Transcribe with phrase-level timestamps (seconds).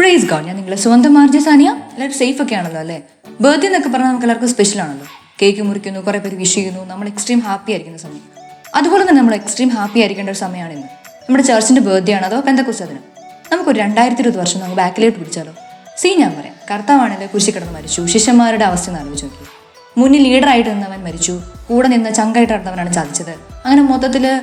[0.00, 3.02] Praise God ഞാൻ നിങ്ങളെ സ്വന്തം മാർജ സാനിയ എല്ലാവരും സേഫ് ഒക്കെ ആണല്ലോ അല്ലേ?
[3.40, 5.06] ബർത്ത്ഡേ എന്നൊക്കെ പറഞ്ഞാൽ നമുക്ക് എല്ലാവർക്കും സ്പെഷ്യൽ ആണല്ലോ.
[5.42, 6.84] കേക്ക് മുറിക്കുന്നു കുറേ പേര് വിഷ് ചെയ്യുന്നു.
[6.84, 8.20] നമ്മൾ എക്സ്ട്രീം ഹാപ്പി ആയിരിക്കുന്ന സമയം.
[8.74, 10.86] അതുപോലെ തന്നെ നമ്മൾ എക്സ്ട്രീം ഹാപ്പി ആയിരിക്കേണ്ട ഒരു സമയമാണ് ഇന്ന്.
[11.20, 12.26] നമ്മുടെ ചർച്ചിന്റെ ബർത്ത്ഡേ ആണ്.
[12.26, 12.98] അതോ പെന്തക്കുസതിന്
[13.52, 15.52] നമുക്കൊരു രണ്ടായിരത്തി ഇരുപത് വർഷം നമുക്ക് ബാക്കിലേക്ക് പിടിച്ചാലോ?
[15.96, 16.54] സീ ഞാൻ പറയാം.
[16.70, 18.06] കർത്താവാണല്ലേ കുരിശി കിടന്ന് മരിച്ചു.
[18.06, 19.46] ശിഷ്യന്മാരുടെ അവസ്ഥ എന്ന് ആലോചിച്ച് നോക്കി.
[20.00, 21.40] മുന്നിൽ ലീഡറായിട്ട് നിന്നവൻ മരിച്ചു.
[21.68, 23.32] കൂടെ നിന്ന് ചങ്കായിട്ട് നടന്നവനാണ് ചതിച്ചത്.
[23.66, 24.40] അങ്ങനെ മൊത്തത്തിൽ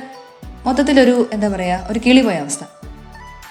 [0.66, 2.77] മൊത്തത്തിലൊരു എന്താ പറയുക ഒരു കിളിപോയ അവസ്ഥ.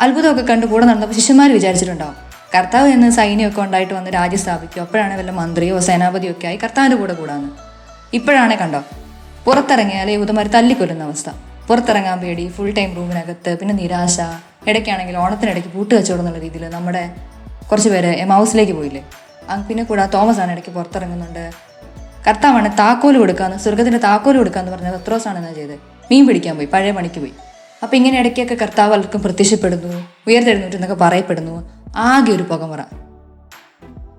[0.04, 2.16] അത്ഭുതമൊക്കെ കണ്ട് കൂടെ നടന്നപ്പോൾ ശിഷ്യന്മാർ വിചാരിച്ചിട്ടുണ്ടാവും.
[2.56, 4.82] കർത്താവ് എന്ന് സൈന്യമൊക്കെ ഉണ്ടായിട്ട് വന്ന് രാജ്യം സ്ഥാപിക്കും.
[4.82, 7.50] അപ്പോഴാണ് വല്ല മന്ത്രിയോ സേനാപതിയോ ഒക്കെ ആയി കർത്താവിന്റെ കൂടെ കൂടാന്ന്.
[8.18, 8.82] ഇപ്പോഴാണ് കണ്ടോ?
[9.46, 11.30] പുറത്തിറങ്ങിയാൽ യൂതന്മാർ തല്ലിക്കൊല്ലുന്ന അവസ്ഥ.
[11.68, 14.18] പുറത്തിറങ്ങാൻ പേടി ഫുൾ ടൈം റൂമിനകത്ത് പിന്നെ നിരാശ.
[14.70, 17.04] ഇടയ്ക്കാണെങ്കിൽ ഓണത്തിനിടയ്ക്ക് പൂട്ട് കച്ചവടം എന്നുള്ള രീതിയിൽ നമ്മുടെ
[17.72, 19.04] കുറച്ച് പേര് എമൗസിലേക്ക് പോയില്ലേ?
[19.68, 21.44] പിന്നെ കൂടാതെ തോമസ് ആണ് ഇടയ്ക്ക് പുറത്തിറങ്ങുന്നുണ്ട്.
[22.28, 25.80] കർത്താവാണ് താക്കോൽ കൊടുക്കാന്ന് സ്വർഗത്തിന്റെ താക്കോൽ കൊടുക്കാന്ന് പറഞ്ഞത് പത്രോസാണ് എന്നാ ചെയ്തത്
[26.12, 27.34] മീൻ പിടിക്കാൻ പോയി പഴയ പണിക്ക് പോയി.
[27.84, 31.70] അപ്പൊ ഇങ്ങനെ ഇടയ്ക്കൊക്കെ കർത്താവ് എല്ലാവർക്കും പ്രത്യക്ഷപ്പെടുന്നു ഉയർത്തെഴുന്നൂറ്റ് എന്നൊക്കെ പറയപ്പെടുന്നു.
[31.96, 32.80] ആകെ ഒരു പുകമുറ.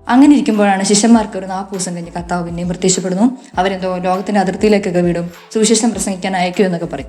[0.07, 3.37] അങ്ങനെ ഇരിക്കുമ്പോഴാണ് ശിഷ്യന്മാർക്ക് ഒരു നാൽപ്പത് ദിവസം കഴിഞ്ഞ് കർത്താവ് പിന്നെയും പ്രത്യക്ഷപ്പെടുന്നു.
[3.57, 7.07] അവരെന്തോ ലോകത്തിന്റെ അതിർത്തിയിലേക്കൊക്കെ വിടും സുവിശേഷം പ്രസംഗിക്കാൻ അയക്കും എന്നൊക്കെ പറയും.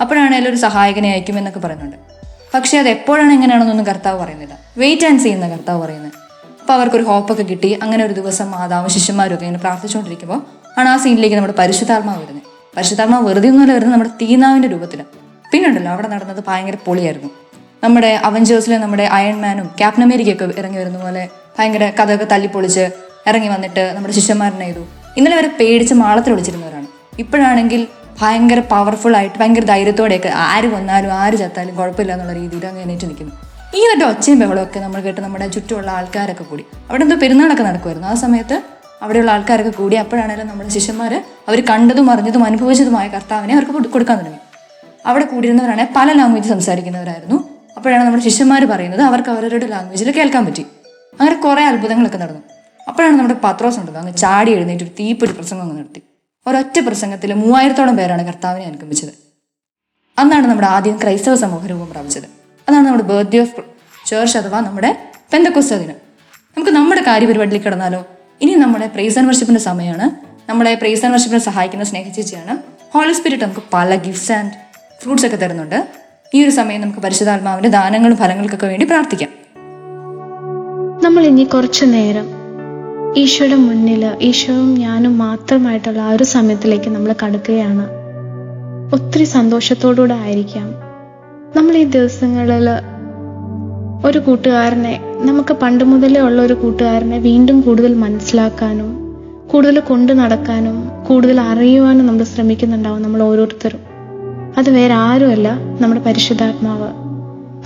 [0.00, 1.96] അപ്പോഴാണ് ഒരു സഹായകനെ അയക്കും എന്നൊക്കെ പറയുന്നുണ്ട്.
[2.54, 4.58] പക്ഷേ അത് എപ്പോഴാണ് എങ്ങനെയാണെന്നൊന്നും കർത്താവ് പറയുന്നില്ല.
[4.78, 6.12] വെയിറ്റ് ആൻഡ് സീ എന്ന കർത്താവ് പറയുന്നത്.
[6.60, 7.78] അപ്പോൾ അവർക്കൊരു ഹോപ്പൊക്കെ കിട്ടി.
[7.82, 10.42] അങ്ങനെ ഒരു ദിവസം മാതാവും ശിഷ്യന്മാരൊക്കെ ഇങ്ങനെ പ്രാർത്ഥിച്ചുകൊണ്ടിരിക്കുമ്പോൾ
[10.80, 12.42] ആണ് ആ സീനിലേക്ക് നമ്മുടെ പരിശുദ്ധാത്മാവ് വരുന്നത്.
[12.76, 15.00] പരിശുദ്ധാത്മാവ് വെറുതെ ഒന്നുമല്ല വരുന്നത് നമ്മുടെ തീനാവിന്റെ രൂപത്തിൽ
[15.52, 17.30] പിന്നുണ്ടല്ലോ അവിടെ നടന്നത് ഭയങ്കര പൊളിയായിരുന്നു.
[17.84, 22.84] നമ്മുടെ അവഞ്ചേഴ്സിലെ നമ്മുടെ അയൺമാനും ക്യാപ്റ്റൻ അമേരിക്കയൊക്കെ ഇറങ്ങി വരുന്ന പോലെ ഭയങ്കര കഥയൊക്കെ തല്ലിപ്പൊളിച്ച്
[23.28, 24.82] ഇറങ്ങി വന്നിട്ട് നമ്മുടെ ശിഷ്യന്മാരനെ ചെയ്തു.
[25.18, 26.88] ഇന്നലെ വരെ പേടിച്ച് മാളത്തിൽ ഒളിച്ചിരുന്നവരാണ്.
[27.18, 27.80] ഇപ്പോഴാണെങ്കിൽ
[28.20, 33.34] ഭയങ്കര പവർഫുൾ ആയിട്ട് ഭയങ്കര ധൈര്യത്തോടെയൊക്കെ ആര് വന്നാലും ആര് ചത്താലും കുഴപ്പമില്ല എന്നുള്ള രീതിയിൽ അങ്ങ് എണീറ്റ് നിൽക്കുന്നു.
[33.78, 38.14] ഈ ഒരു ഒച്ചയും ബഹളമൊക്കെ നമ്മൾ കേട്ട് നമ്മുടെ ചുറ്റുമുള്ള ആൾക്കാരൊക്കെ കൂടി അവിടെ എന്തോ പെരുന്നാളൊക്കെ നടക്കുമായിരുന്നു ആ
[38.24, 38.56] സമയത്ത്
[39.02, 41.12] അവിടെയുള്ള ആൾക്കാരൊക്കെ കൂടി അപ്പോഴാണെങ്കിലും നമ്മുടെ ശിഷ്യന്മാർ
[41.48, 44.40] അവർ കണ്ടതും അറിഞ്ഞതും അനുഭവിച്ചതുമായ കർത്താവിനെ അവർക്ക് കൊടുക്കാൻ തുടങ്ങി.
[45.06, 47.48] അവിടെ കൂടിയിരുന്നവരാണ് പല ലാംഗ്വേജ് സംസാരിക്കുന്നവരായിരുന്നു.
[47.76, 50.66] അപ്പോഴാണ് നമ്മുടെ ശിഷ്യന്മാർ പറയുന്നത് അവർക്ക് അവരവരുടെ ലാംഗ്വേജിൽ കേൾക്കാൻ പറ്റി.
[51.20, 52.40] അങ്ങനെ കുറേ അത്ഭുതങ്ങളൊക്കെ നടന്നു.
[52.88, 56.02] അപ്പോഴാണ് നമ്മുടെ പത്രോസ് ഉണ്ടല്ലോ അങ്ങ് ചാടി എഴുന്നേറ്റ് ഒരു തീപ്പൊരു പ്രസംഗം അങ്ങ് നടത്തി.
[56.46, 59.08] ഒരൊറ്റ പ്രസംഗത്തിൽ മൂവായിരത്തോളം പേരാണ് കർത്താവിനെ അനുഗമിച്ചത്.
[60.18, 62.24] അന്നാണ് നമ്മുടെ ആദ്യം ക്രൈസ്തവ സമൂഹ രൂപം പ്രാപിച്ചത്.
[62.68, 63.62] അതാണ് നമ്മുടെ ബർത്ത് ഡേ ഓഫ്
[64.06, 65.94] ചേർച്ച് അഥവാ നമ്മുടെ പെന്തക്കുസ്ത ദിനം.
[66.56, 68.06] നമുക്ക് നമ്മുടെ കാര്യപരിപാടിയിൽ കിടന്നാലോ?
[68.40, 70.10] ഇനി നമ്മുടെ പ്രൈസ് ആൻഡ് സമയമാണ്
[70.50, 72.58] നമ്മളെ പ്രൈസ് ആൻഡ് വർഷിപ്പിനെ സഹായിക്കുന്ന സ്നേഹചേച്ചിയാണ്.
[72.94, 74.67] ഹോളി സ്പിരിറ്റ് നമുക്ക് പല ഗിഫ്റ്റ്സ് ആൻഡ്
[75.02, 75.88] ഫ്രൂട്ട്സ് ഒക്കെ തരുന്നുണ്ട്.
[76.34, 79.28] ഈ ഒരു സമയം നമുക്ക് പരിശുദ്ധാത്മാവിന്റെ ദാനങ്ങളും ഫലങ്ങൾക്കൊക്കെ വേണ്ടി പ്രാർത്ഥിക്കാം.
[81.04, 82.26] നമ്മൾ ഇനി കുറച്ചു നേരം
[83.16, 87.84] ഈശോയുടെ മുന്നിൽ ഈശോയും ഞാനും മാത്രമായിട്ടുള്ള ആ ഒരു സമയത്തിലേക്ക് നമ്മൾ കടക്കുകയാണ്.
[88.96, 90.68] ഒത്തിരി സന്തോഷത്തോടുകൂടെ ആയിരിക്കാം.
[91.56, 92.68] നമ്മൾ ഈ ദിവസങ്ങളിൽ
[94.04, 98.90] ഒരു കൂട്ടുകാരനെ നമുക്ക് പണ്ട് മുതലേ ഉള്ള ഒരു കൂട്ടുകാരനെ വീണ്ടും കൂടുതൽ മനസ്സിലാക്കാനും
[99.46, 103.87] കൂടുതൽ കൊണ്ടു നടക്കാനും കൂടുതൽ അറിയുവാനും നമ്മൾ ശ്രമിക്കുന്നുണ്ടാവും നമ്മൾ ഓരോരുത്തരും.
[104.58, 105.48] അത് വേറെ ആരുമല്ല
[105.80, 106.88] നമ്മുടെ പരിശുദ്ധാത്മാവ്.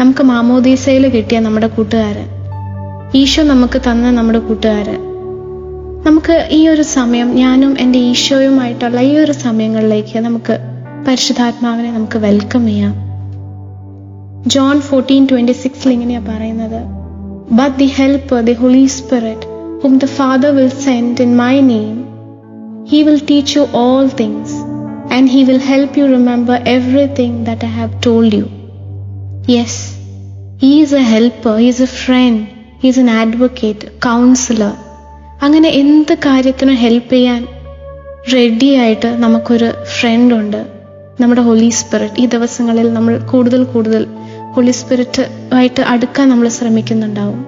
[0.00, 2.26] നമുക്ക് മാമോദീസയിൽ കിട്ടിയ നമ്മുടെ കൂട്ടുകാരൻ.
[3.14, 4.98] ഈശോ നമുക്ക് തന്ന നമ്മുടെ കൂട്ടുകാരൻ.
[6.06, 10.58] നമുക്ക് ഈ ഒരു സമയം ഞാനും എന്റെ ഈശോയുമായിട്ടുള്ള ഈ ഒരു സമയങ്ങളിലേക്ക് നമുക്ക്
[11.08, 12.94] പരിശുദ്ധാത്മാവിനെ നമുക്ക് വെൽക്കം ചെയ്യാം.
[14.46, 16.82] ജോൺ ഫോർട്ടീൻ ട്വന്റി സിക്സിൽ ഇങ്ങനെയാണ് പറയുന്നത്.
[17.52, 19.46] But the help the Holy Spirit
[19.82, 22.04] whom the Father will send in my name
[22.90, 24.71] he will teach you all things
[25.16, 28.46] and he will help you remember everything that I have told you
[29.56, 29.80] yes
[30.62, 32.40] he is a helper he is a friend
[32.82, 34.72] he is an advocate counsellor
[35.40, 37.46] അങ്ങനെ എന്ത് കാര്യത്തിനും help ചെയ്യാൻ
[38.32, 39.68] ready ആയിട്ട് നമുക്കൊരു
[40.00, 40.60] ഫ്രണ്ടുണ്ട്
[41.20, 44.02] നമ്മുടെ holy spirit ഈ ദിവസങ്ങളിൽ നമ്മൾ കൂടുതൽ കൂടുതൽ
[44.54, 47.40] ഹോളി സ്പിരിറ്റുമായിട്ട് അടുക്കാൻ നമ്മൾ ശ്രമിക്കുന്നുണ്ടാവും.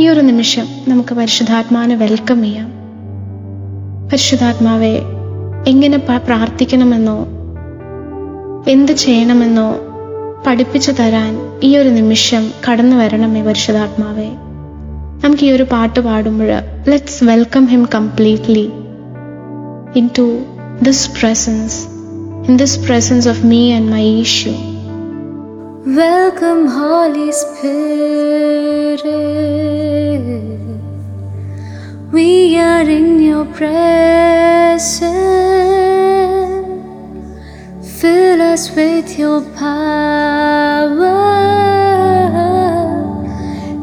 [0.00, 2.68] ഈ ഒരു നിമിഷം നമുക്ക് പരിശുദ്ധാത്മാവിനെ വെൽക്കം ചെയ്യാം.
[4.08, 4.94] പരിശുദ്ധാത്മാവെ
[5.66, 7.18] എങ്ങനെ പ്രാർത്ഥിക്കണമെന്നോ
[8.70, 9.68] എന്ത് ചെയ്യണമെന്നോ
[10.46, 14.28] പഠിപ്പിച്ചു തരാൻ ഈ ഒരു നിമിഷം കടന്നു വരണമേ പരിശുദ്ധാത്മാവേ
[15.24, 16.50] നമുക്ക് ഈ ഒരു പാട്ട് പാടുമ്പോൾ
[16.88, 18.66] let's welcome him completely
[20.18, 20.26] into
[20.82, 21.78] this presence
[22.48, 24.54] in this presence of me and my issue
[25.96, 29.04] welcome Holy Spirit.
[32.12, 35.00] We are in your presence.
[38.00, 41.08] Fill us with your power.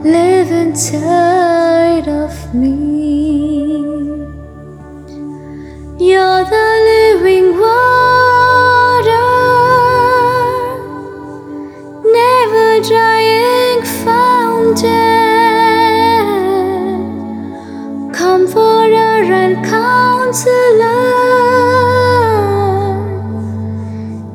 [0.03, 3.79] Live inside of me.
[5.97, 7.89] You're the living water
[12.03, 15.18] never drying fountain,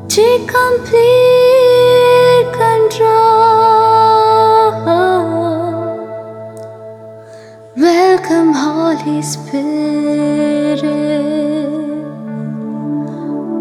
[0.09, 3.05] To complete control.
[7.77, 10.83] Welcome, Holy Spirit.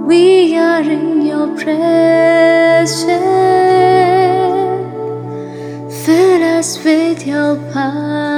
[0.08, 3.04] We are in your presence.
[6.04, 8.33] Fill us with your power.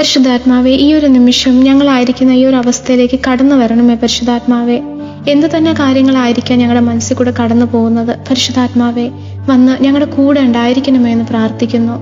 [0.00, 4.80] പരിശുദ്ധാത്മാവെ ഈ ഒരു നിമിഷം ഞങ്ങളായിരിക്കുന്ന ഈ ഒരു അവസ്ഥയിലേക്ക് കടന്നു വരണമേ പരിശുദ്ധാത്മാവെ.
[5.28, 9.10] എന്ത് തന്നെ കാര്യങ്ങളായിരിക്കാം ഞങ്ങളുടെ മനസ്സിൽ കൂടെ കടന്നു പോകുന്നത് പരിശുദ്ധാത്മാവെ
[9.48, 11.92] വന്ന് ഞങ്ങളുടെ കൂടെ ഉണ്ടായിരിക്കണമേ എന്ന് പ്രാർത്ഥിക്കുന്നു.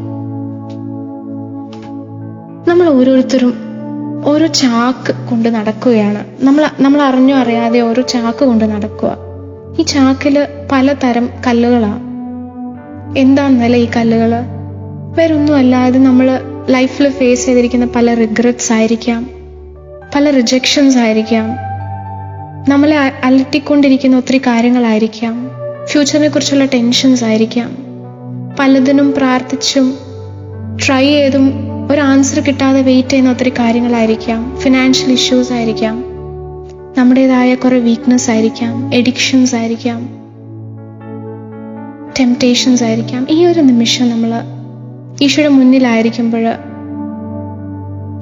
[2.68, 3.54] നമ്മൾ ഓരോരുത്തരും
[4.24, 6.24] ഓരോ ചാക്ക് കൊണ്ട് നടക്കുകയാണ്.
[6.40, 9.16] നമ്മൾ നമ്മൾ അറിഞ്ഞോ അറിയാതെ ഓരോ ചാക്ക് കൊണ്ട് നടക്കുക.
[9.78, 12.04] ഈ ചാക്കിൽ പലതരം കല്ലുകളാണ്
[13.18, 14.32] എന്താണെന്നല്ല ഈ കല്ലുകൾ?
[15.18, 16.40] വേറൊന്നും അല്ലാതെ നമ്മൾ
[16.70, 19.30] ലൈഫിൽ ഫേസ് ചെയ്തിരിക്കുന്ന പല റിഗ്രറ്റ്സ് ആയിരിക്കാം.
[20.14, 21.50] പല റിജക്ഷൻസ് ആയിരിക്കാം.
[22.68, 25.50] നമ്മളെ അലട്ടിക്കൊണ്ടിരിക്കുന്ന ഒത്തിരി കാര്യങ്ങളായിരിക്കാം.
[25.86, 27.76] ഫ്യൂച്ചറിനെ കുറിച്ചുള്ള ടെൻഷൻസ് ആയിരിക്കാം.
[28.58, 29.94] പലതിനും പ്രാർത്ഥിച്ചും
[30.86, 31.52] ട്രൈ ചെയ്തും
[31.92, 34.56] ഒരു ആൻസർ കിട്ടാതെ വെയിറ്റ് ചെയ്യുന്ന ഒത്തിരി കാര്യങ്ങളായിരിക്കാം.
[34.60, 36.04] ഫിനാൻഷ്യൽ ഇഷ്യൂസ് ആയിരിക്കാം.
[36.98, 38.94] നമ്മുടേതായ കുറേ വീക്ക്നെസ് ആയിരിക്കാം.
[38.94, 40.00] എഡിക്ഷൻസ് ആയിരിക്കാം.
[42.20, 43.26] ടെംപ്റ്റേഷൻസ് ആയിരിക്കാം.
[43.30, 44.57] ഈ ഒരു നിമിഷം നമ്മൾ
[45.22, 46.44] ഈശോയുടെ മുന്നിലായിരിക്കുമ്പോൾ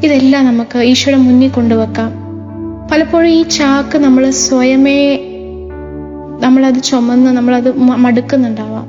[0.04, 2.12] ഇതെല്ലാം നമുക്ക് ഈശോയുടെ മുന്നിൽ കൊണ്ടുവെക്കാം.
[2.92, 5.18] പലപ്പോഴും ഈ ചാക്ക് നമ്മൾ സ്വയമേ
[6.40, 8.86] നമ്മളത് ചുമന്ന് നമ്മളത് മടുക്കുന്നുണ്ടാവാം.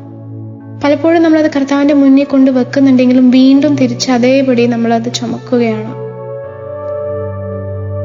[0.84, 5.94] പലപ്പോഴും നമ്മളത് കർത്താവിന്റെ മുന്നിൽ കൊണ്ട് വെക്കുന്നുണ്ടെങ്കിലും വീണ്ടും തിരിച്ച് അതേപടി നമ്മളത് ചുമക്കുകയാണ്.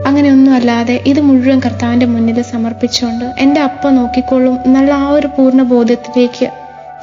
[0.08, 6.50] അങ്ങനെയൊന്നും അല്ലാതെ ഇത് മുഴുവൻ കർത്താവിന്റെ മുന്നിൽ സമർപ്പിച്ചുകൊണ്ട് എന്റെ അപ്പ നോക്കിക്കോളും എന്നുള്ള ആ ഒരു പൂർണ ബോധ്യത്തിലേക്ക്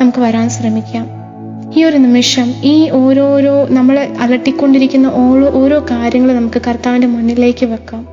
[0.02, 1.19] നമുക്ക് വരാൻ ശ്രമിക്കാം.
[1.78, 8.08] ഈ ഒരു നിമിഷം ഈ ഓരോരോ നമ്മളെ അലട്ടിക്കൊണ്ടിരിക്കുന്ന ഓരോ ഓരോ കാര്യങ്ങൾ നമുക്ക് കർത്താവിന്റെ മുന്നിലേക്ക് വെക്കാം.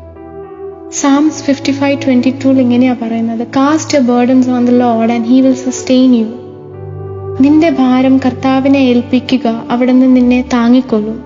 [0.93, 3.47] സാംസ് ഫിഫ്റ്റി ഫൈവ് ട്വന്റി ടൂൽ ഇങ്ങനെയാണ് പറയുന്നത്.
[3.47, 6.27] Cast a burdens on the Lord and he will sustain you
[7.41, 11.25] നിന്റെ ഭാരം കർത്താവിനെ ഏൽപ്പിക്കുക അവിടുന്ന് നിന്നെ താങ്ങിക്കൊള്ളും.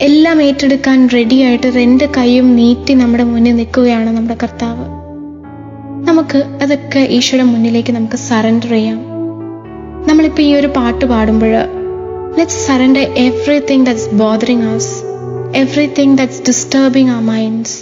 [0.00, 4.86] എല്ലാം ഏറ്റെടുക്കാൻ റെഡിയായിട്ട് രണ്ട് കൈയും നീട്ടി നമ്മുടെ മുന്നിൽ നിൽക്കുകയാണ് നമ്മുടെ കർത്താവ്.
[6.08, 9.15] നമുക്ക് അതൊക്കെ ഈശോയുടെ മുന്നിലേക്ക് നമുക്ക് സറണ്ടർ ചെയ്യാം.
[10.08, 11.54] നമ്മളിപ്പോൾ ഈ ഒരു പാട്ട് പാടുമ്പോൾ
[12.38, 14.88] let's surrender everything that's bothering us
[15.62, 17.76] everything that's disturbing our minds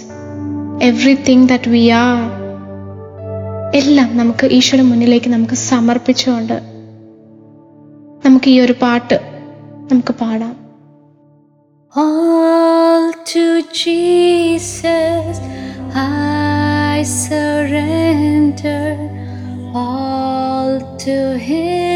[0.89, 2.21] everything that we are
[3.79, 6.57] എല്ലാം നമുക്ക് ഈശോയുടെ മുന്നിലേക്ക് നമുക്ക് സമർപ്പിച്ചുകൊണ്ട്
[8.25, 9.17] നമുക്ക് ഈ ഒരു പാട്ട്
[9.91, 10.53] നമുക്ക് പാടാം.
[11.93, 13.43] All to
[13.81, 15.35] Jesus
[15.95, 18.81] I surrender.
[19.81, 20.73] All
[21.05, 21.17] to
[21.47, 21.94] Him.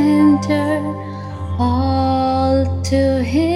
[0.00, 0.80] Surrender,
[1.58, 3.49] all to Him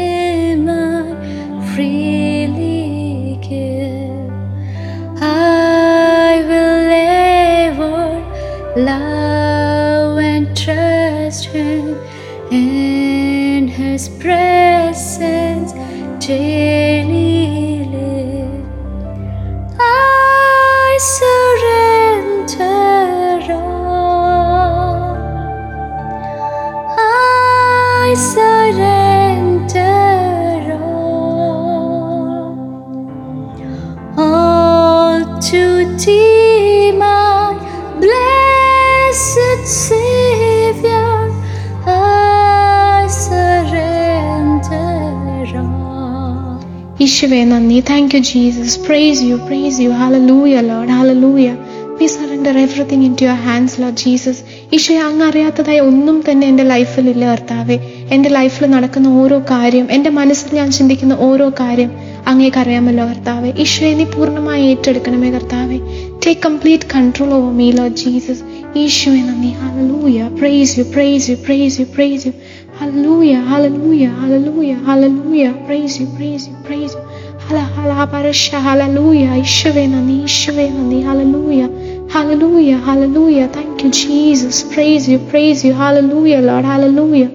[47.25, 47.77] ഈശോവേ നന്ദി.
[47.91, 51.47] Thank you Jesus praise you praise you hallelujah Lord hallelujah
[51.99, 54.41] we surrender everything into your hands Lord Jesus
[54.77, 56.65] ഈശോയെ അങ്ങ് അറിയാത്തതായ ഒന്നും തന്നെ എന്റെ
[57.13, 57.77] ഇല്ല കർത്താവേ.
[58.15, 61.93] എന്റെ ലൈഫിൽ നടക്കുന്ന ഓരോ കാര്യം എന്റെ മനസ്സിൽ ഞാൻ ചിന്തിക്കുന്ന ഓരോ കാര്യം
[62.27, 63.53] അങ്ങേക്ക് അറിയാമല്ലോ കർത്താവേ.
[63.65, 65.79] ഈശോയെ നീ പൂർണമായി ഏറ്റെടുക്കണമേ കർത്താവെ.
[66.27, 68.45] Take complete control over me Lord Jesus
[68.85, 69.53] ഈശോയെ നന്ദി.
[69.63, 72.35] Hallelujah praise you praise you praise you praise you
[72.79, 75.53] Hallelujah, hallelujah, hallelujah, hallelujah.
[75.67, 77.03] Praise you, praise you, praise you.
[77.47, 79.35] Hala hala parasha, hallelujah.
[79.43, 80.19] ഈശോവേ നന്ദി
[84.01, 84.57] Jesus.
[84.75, 85.73] Praise you, praise you.
[85.75, 86.65] Hallelujah, Lord.
[86.65, 87.31] Hallelujah.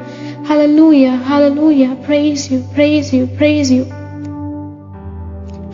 [0.50, 1.91] Hallelujah, hallelujah.
[2.08, 3.86] Praise you, praise you, praise you.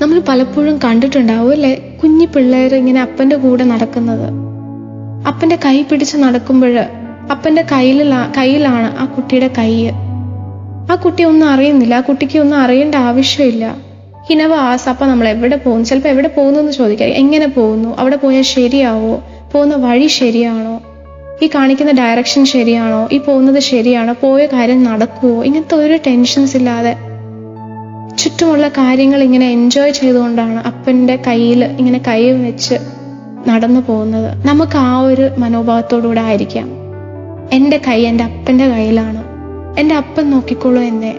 [0.01, 4.27] നമ്മൾ പലപ്പോഴും കണ്ടിട്ടുണ്ടാവും അല്ലേ കുഞ്ഞു പിള്ളേർ ഇങ്ങനെ അപ്പന്റെ കൂടെ നടക്കുന്നത്
[5.29, 6.75] അപ്പന്റെ കൈ പിടിച്ച് നടക്കുമ്പോൾ
[7.31, 9.91] അപ്പന്റെ കയ്യിലുള്ള കയ്യിലാണ് ആ കുട്ടിയുടെ കൈ.
[10.91, 11.95] ആ കുട്ടി ഒന്നും അറിയുന്നില്ല.
[11.95, 13.75] ആ കുട്ടിക്ക് ഒന്നും അറിയേണ്ട ആവശ്യമില്ല.
[14.29, 15.85] ഹിനവ ആസ് അപ്പം നമ്മൾ എവിടെ പോകുന്നു?
[15.85, 17.09] ചിലപ്പോൾ എവിടെ പോകുന്നു എന്ന് ചോദിക്കാം.
[17.09, 17.95] എങ്ങനെ പോകുന്നു?
[17.99, 19.23] അവിടെ പോയാൽ ശരിയാവോ?
[19.51, 20.81] പോകുന്ന വഴി ശരിയാണോ?
[21.43, 23.09] ഈ കാണിക്കുന്ന ഡയറക്ഷൻ ശരിയാണോ?
[23.11, 24.15] ഈ പോകുന്നത് ശരിയാണോ?
[24.21, 26.97] പോയ കാര്യം നടക്കുമോ ഇങ്ങനത്തെ ഒരു ടെൻഷൻസ് ഇല്ലാതെ.
[28.17, 32.75] ചുറ്റുമുള്ള കാര്യങ്ങൾ ഇങ്ങനെ എൻജോയ് ചെയ്തുകൊണ്ടാണ് അപ്പന്റെ കയ്യിൽ ഇങ്ങനെ കൈ വെച്ച്
[33.47, 34.47] നടന്നു പോകുന്നത്.
[34.47, 36.84] നമുക്ക് ആ ഒരു മനോഭാവത്തോടുകൂടെ ആയിരിക്കാം.
[37.53, 39.23] എന്റെ കൈ എന്റെ അപ്പന്റെ കയ്യിലാണ്.
[39.79, 41.15] എന്റെ അപ്പൻ നോക്കിക്കോളൂ എന്നെ.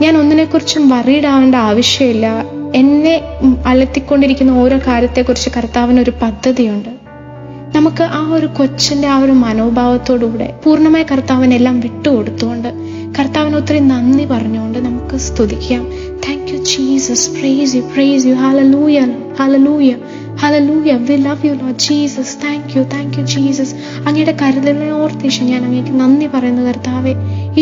[0.00, 2.44] ഞാൻ ഒന്നിനെക്കുറിച്ചും വറീഡ് ആവേണ്ട ആവശ്യമില്ല.
[2.74, 3.22] എന്നെ
[3.66, 6.88] അലത്തിക്കൊണ്ടിരിക്കുന്ന ഓരോ കാര്യത്തെക്കുറിച്ച് കർത്താവിന് ഒരു പദ്ധതിയുണ്ട്.
[7.76, 12.68] നമുക്ക് ആ ഒരു കൊച്ചിന്റെ ആ ഒരു മനോഭാവത്തോടുകൂടെ പൂർണമായി കർത്താവിനെല്ലാം വിട്ടുകൊടുത്തുകൊണ്ട്
[13.18, 15.84] കർത്താവിന് ഒത്തിരി നന്ദി പറഞ്ഞുകൊണ്ട് നമുക്ക് സ്തുതിക്കാം.
[16.28, 19.00] Thank you Jesus praise you praise you hallelujah
[19.38, 19.94] hallelujah
[20.40, 23.74] hallelujah we love you Lord Jesus thank you thank you Jesus
[24.06, 27.12] അങ്ങയുടെ കരുതലിനെ ഓർത്ത് ഈശോ ഞാൻ അങ്ങേക്ക് നന്ദി പറയുന്നു കർത്താവെ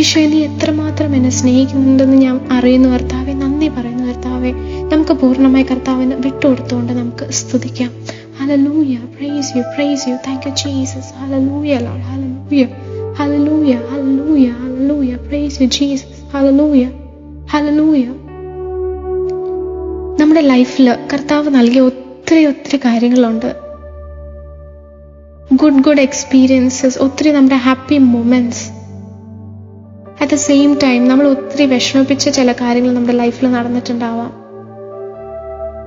[0.01, 4.53] ഈശോ നീ എത്രമാത്രം എന്നെ സ്നേഹിക്കുന്നുണ്ടെന്ന് ഞാൻ അറിയുന്നു കർത്താവെ നന്ദി പറയുന്നു കർത്താവെ
[4.93, 7.93] നമുക്ക് പൂർണമായി കർത്താവിന് വിട്ടുകൊടുത്തുകൊണ്ട് നമുക്ക് സ്തുതിക്കാം
[8.39, 9.03] Hallelujah.
[9.17, 11.79] Price you praise you thank you Jesus Hallelujah,
[12.09, 12.65] ഹലൂയ
[13.19, 13.81] Hallelujah.
[13.81, 13.81] Hallelujah.
[13.91, 14.55] Hallelujah.
[14.63, 15.19] Hallelujah.
[15.29, 16.23] Praise Jesus.
[16.35, 16.91] Hallelujah.
[17.47, 18.13] Hallelujah.
[20.19, 21.83] നമ്മുടെ ലൈഫിൽ കർത്താവ് നൽകിയ
[22.25, 23.57] ഒത്തിരി ഒത്തിരി കാര്യങ്ങളുണ്ട്.
[25.53, 28.71] ഗുഡ് ഗുഡ് എക്സ്പീരിയൻസസ് ഒത്തിരി നമ്മുടെ happy moments
[30.23, 34.31] at the same time നമ്മൾ ഒത്തിരി വിഷമിപ്പിച്ച ചില കാര്യങ്ങൾ നമ്മുടെ ലൈഫിൽ നടന്നിട്ടുണ്ടാവാം.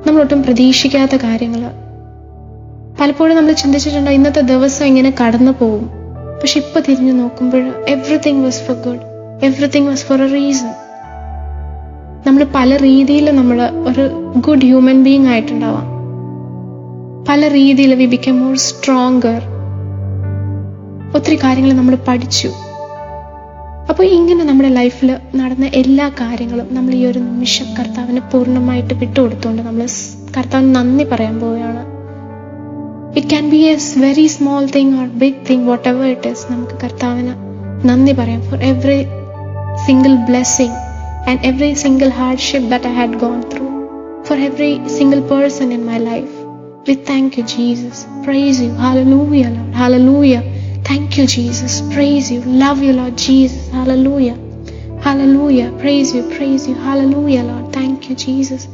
[0.08, 1.64] നമ്മൾ ഒട്ടും പ്രതീക്ഷിക്കാത്ത കാര്യങ്ങൾ.
[3.02, 5.90] പലപ്പോഴും നമ്മൾ ചിന്തിച്ചിട്ടുണ്ടോ ഇന്നത്തെ ദിവസം ഇങ്ങനെ കടന്നു പോകും.
[6.42, 9.04] പക്ഷെ ഇപ്പൊ തിരിഞ്ഞു നോക്കുമ്പോൾ everything was for good
[9.46, 10.74] everything was for a reason
[12.28, 14.10] നമ്മൾ പല രീതിയിൽ നമ്മൾ ഒരു
[14.48, 15.97] ഗുഡ് ഹ്യൂമൻ ബീങ് ആയിട്ടുണ്ടാവാം.
[17.26, 19.42] പല രീതിയിൽ വി ബിക്കം മോർ സ്ട്രോങ്കർ
[21.18, 22.50] ഒത്തിരി കാര്യങ്ങൾ നമ്മൾ പഠിച്ചു.
[23.92, 25.10] അപ്പോൾ ഇങ്ങനെ നമ്മുടെ ലൈഫിൽ
[25.40, 29.86] നടന്ന എല്ലാ കാര്യങ്ങളും നമ്മൾ ഈ ഒരു നിമിഷം കർത്താവിന് പൂർണമായിട്ട് വിട്ടുകൊടുത്തുകൊണ്ട് നമ്മൾ
[30.38, 31.84] കർത്താവിന് നന്ദി പറയാൻ പോവുകയാണ്.
[33.18, 37.34] It can be a very small thing or big thing whatever it is നമുക്ക് കർത്താവിന്
[37.92, 39.02] നന്ദി പറയാം for every
[39.88, 40.78] single blessing
[41.30, 43.68] and every single hardship that I had gone through
[44.30, 46.37] for every single person in my life
[46.87, 50.35] we thank you Jesus praise you hallelujah Lord hallelujah
[50.89, 54.31] thank you Jesus praise you love you Lord Jesus hallelujah
[55.05, 58.67] hallelujah praise you praise you hallelujah Lord thank you Jesus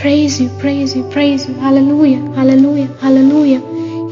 [0.00, 3.54] praise you praise you praise you hallelujah hallelujah hallelujah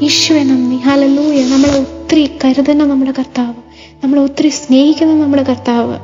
[0.07, 3.59] ഈശോയെ നന്ദി ഹലലൂയ നമ്മളെ ഒത്തിരി കരുതുന്ന നമ്മുടെ കർത്താവ്
[4.03, 5.95] നമ്മളെ ഒത്തിരി സ്നേഹിക്കുന്ന നമ്മുടെ കർത്താവ്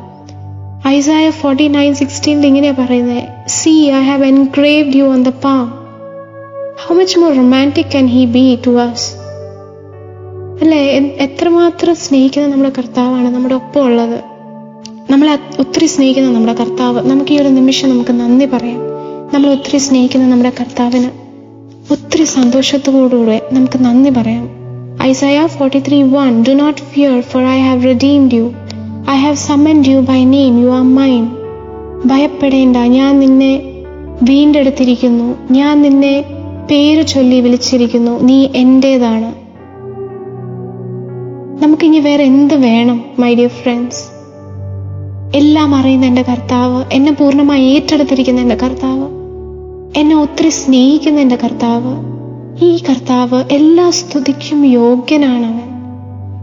[0.90, 3.22] ഐസായ ഫോർട്ടി നയൻ സിക്സ്റ്റീനിൽ ഇങ്ങനെയാ പറയുന്നത്
[3.58, 5.64] see I have engraved you on the palm
[6.87, 9.13] how much more romantic can he be to us
[10.61, 10.79] അല്ലേ?
[11.21, 14.21] എത്രമാത്രം സ്നേഹിക്കുന്ന നമ്മുടെ കർത്താവാണ് നമ്മുടെ ഒപ്പം ഉള്ളത്.
[15.11, 17.11] നമ്മളെ ഒത്തിരി സ്നേഹിക്കുന്ന നമ്മുടെ കർത്താവ്.
[17.11, 18.81] നമുക്ക് ഈ ഒരു നിമിഷം നമുക്ക് നന്ദി പറയാം.
[19.35, 21.11] നമ്മൾ ഒത്തിരി സ്നേഹിക്കുന്ന നമ്മുടെ കർത്താവിന്
[21.93, 24.49] ഒത്തിരി സന്തോഷത്തോടുകൂടെ നമുക്ക് നന്ദി പറയാം.
[25.03, 28.53] Isaiah forty three one do not fear for I have redeemed you
[29.11, 31.29] I have summoned you by name you are mine
[32.07, 32.77] ഭയപ്പെടേണ്ട.
[32.77, 33.63] ഞാൻ നിന്നെ
[34.23, 35.53] വീണ്ടെടുത്തിരിക്കുന്നു.
[35.53, 36.25] ഞാൻ നിന്നെ
[36.71, 39.29] പേര് ചൊല്ലി വിളിച്ചിരിക്കുന്നു നീ എന്റേതാണ്
[41.63, 44.03] നമുക്കിനി വേറെ എന്ത് വേണം മൈ ഡിയർ ഫ്രണ്ട്സ്
[45.37, 49.07] എല്ലാം അറിയുന്ന എന്റെ കർത്താവ് എന്നെ പൂർണമായി ഏറ്റെടുത്തിരിക്കുന്ന എന്റെ കർത്താവ്
[49.99, 51.93] എന്നെ ഒത്തിരി സ്നേഹിക്കുന്ന എന്റെ കർത്താവ്.
[52.65, 55.69] ഈ കർത്താവ് എല്ലാ സ്തുതിക്കും യോഗ്യനാണ് അവൻ.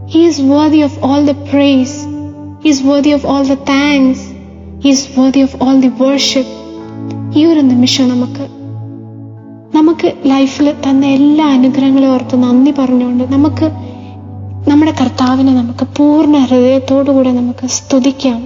[0.06, 2.06] He is worthy of all the praise
[2.64, 4.26] he is worthy of all the thanks
[4.84, 6.54] he is worthy of all the worship
[7.38, 8.65] ഈ ഒരു നിമിഷം നമുക്ക്
[9.74, 13.66] നമുക്ക് ലൈഫിൽ തന്ന എല്ലാ അനുഗ്രഹങ്ങളെ ഓർത്ത് നന്ദി പറഞ്ഞുകൊണ്ട് നമുക്ക്
[14.70, 18.38] നമ്മുടെ കർത്താവിനെ നമുക്ക് പൂർണ ഹൃദയത്തോടുകൂടെ നമുക്ക് സ്തുതിക്കാം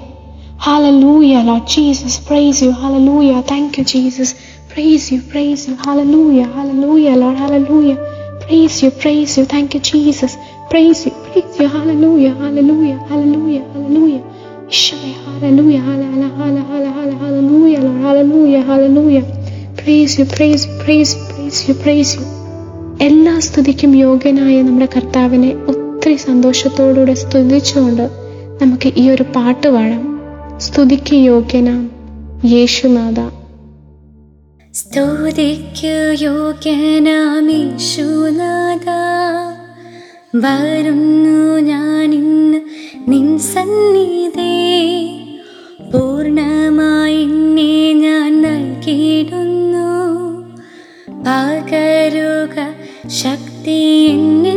[0.61, 2.21] Hallelujah, Lord Jesus.
[2.21, 2.73] Praise you.
[2.73, 3.41] Hallelujah.
[3.43, 4.35] Thank you, Jesus.
[4.69, 5.23] Praise you.
[5.23, 5.75] Praise you.
[5.77, 6.49] Hallelujah.
[6.49, 7.39] Hallelujah, Lord.
[7.39, 7.97] Hallelujah.
[8.41, 8.91] Praise you.
[8.91, 9.47] Praise you.
[9.47, 10.37] Thank you, Jesus.
[10.71, 11.13] Praise you.
[11.13, 11.67] Praise you.
[11.67, 12.35] Hallelujah.
[12.35, 12.99] Hallelujah.
[13.09, 13.65] Hallelujah.
[13.73, 14.23] Hallelujah.
[14.69, 15.15] Ishwe.
[15.25, 15.81] Hallelujah.
[15.81, 16.31] Hallelujah.
[16.37, 17.19] Hallelujah.
[17.19, 18.01] Hallelujah, Lord.
[18.03, 18.63] Hallelujah.
[18.63, 19.23] Hallelujah.
[19.23, 19.40] Praise you.
[19.81, 22.21] Praise you praise praise Praise you praise you
[23.05, 28.11] എല്ലാ സ്തുതിക്കും യോഗ്യനായ നമ്മുടെ കർത്താവിനെ ഒത്തിരി സന്തോഷത്തോടുകൂടെ സ്തുതിച്ചുകൊണ്ട്
[28.63, 30.21] നമുക്ക് ഈ ഒരു പാട്ട് പാടാം.
[30.57, 31.91] സ്തുതിക്ക് യോഗ്യനാം
[32.45, 33.31] യേശുനാഥ.
[34.75, 38.91] സ്തുതിക്കു യോഗ്യനാമീശുനാഥ
[40.35, 42.59] വരുന്നു ഞാനിന്ന്
[43.09, 44.81] നിൻ സന്നിധേ.
[45.93, 49.60] പൂർണമായി ഞാൻ നൽകിയിടുന്നു.
[51.25, 52.57] പകരുക
[53.15, 53.81] ശക്തി
[54.43, 54.57] നീ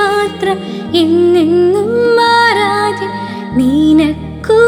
[0.00, 0.58] മാത്രം
[0.94, 3.08] എന്നെന്നും മാറാതെ
[3.56, 4.60] നിനക്കു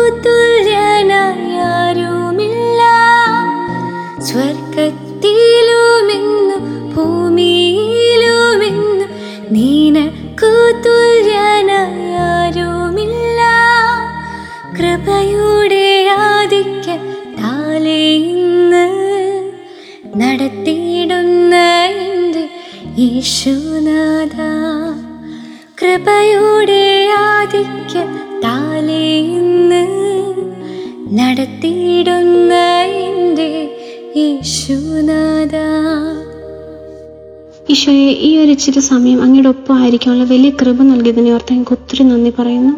[38.54, 42.74] ഇച്ചിരി സമയം അങ്ങയുടെ ഒപ്പം ആയിരിക്കാനുള്ള വലിയ കൃപ നൽകിയതിനെ ഓർത്ത് ഞങ്ങൾക്ക് ഒത്തിരി നന്ദി പറയുന്നു.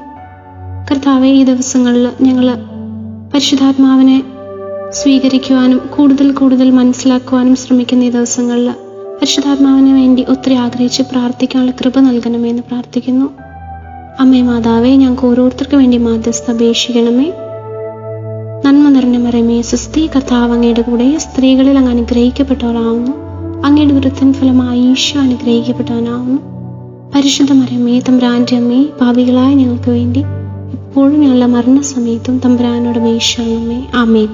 [0.91, 2.55] കർത്താവെ ഈ ദിവസങ്ങളിൽ ഞങ്ങൾ
[3.35, 4.23] പരിശുദ്ധാത്മാവിനെ
[4.91, 8.71] സ്വീകരിക്കുവാനും കൂടുതൽ കൂടുതൽ മനസ്സിലാക്കുവാനും ശ്രമിക്കുന്ന ഈ ദിവസങ്ങളിൽ
[9.19, 13.31] പരിശുദ്ധാത്മാവിന് വേണ്ടി ഒത്തിരി ആഗ്രഹിച്ച് പ്രാർത്ഥിക്കാനുള്ള കൃപ നൽകണമേ എന്ന് പ്രാർത്ഥിക്കുന്നു.
[14.21, 17.33] അമ്മേ മാതാവേ ഞങ്ങൾക്ക് ഓരോരുത്തർക്ക് വേണ്ടി മാധ്യസ്ഥ അപേക്ഷിക്കണമേ.
[18.67, 23.26] നന്മ നിറഞ്ഞ മറമേ സുസ്ഥി കർത്താവ് അങ്ങയുടെ കൂടെ സ്ത്രീകളിൽ അങ്ങ് അനുഗ്രഹിക്കപ്പെട്ടവരാവുന്നു
[23.65, 26.39] അങ്ങയുടെ വൃത്തൻ ഫലമായി ഈശോ അനുഗ്രഹിക്കപ്പെട്ടവനാവുന്നു
[27.15, 30.19] പരിശുദ്ധ മരമേ തമ്പ്രാന്റെ അമ്മേ ഭാവികളായ ഞങ്ങൾക്ക് വേണ്ടി
[30.73, 34.27] ഇപ്പോഴും ഞങ്ങളുടെ മരണസമയത്തും തമ്പ്രാനോട് മേശമേ ആമേൻ.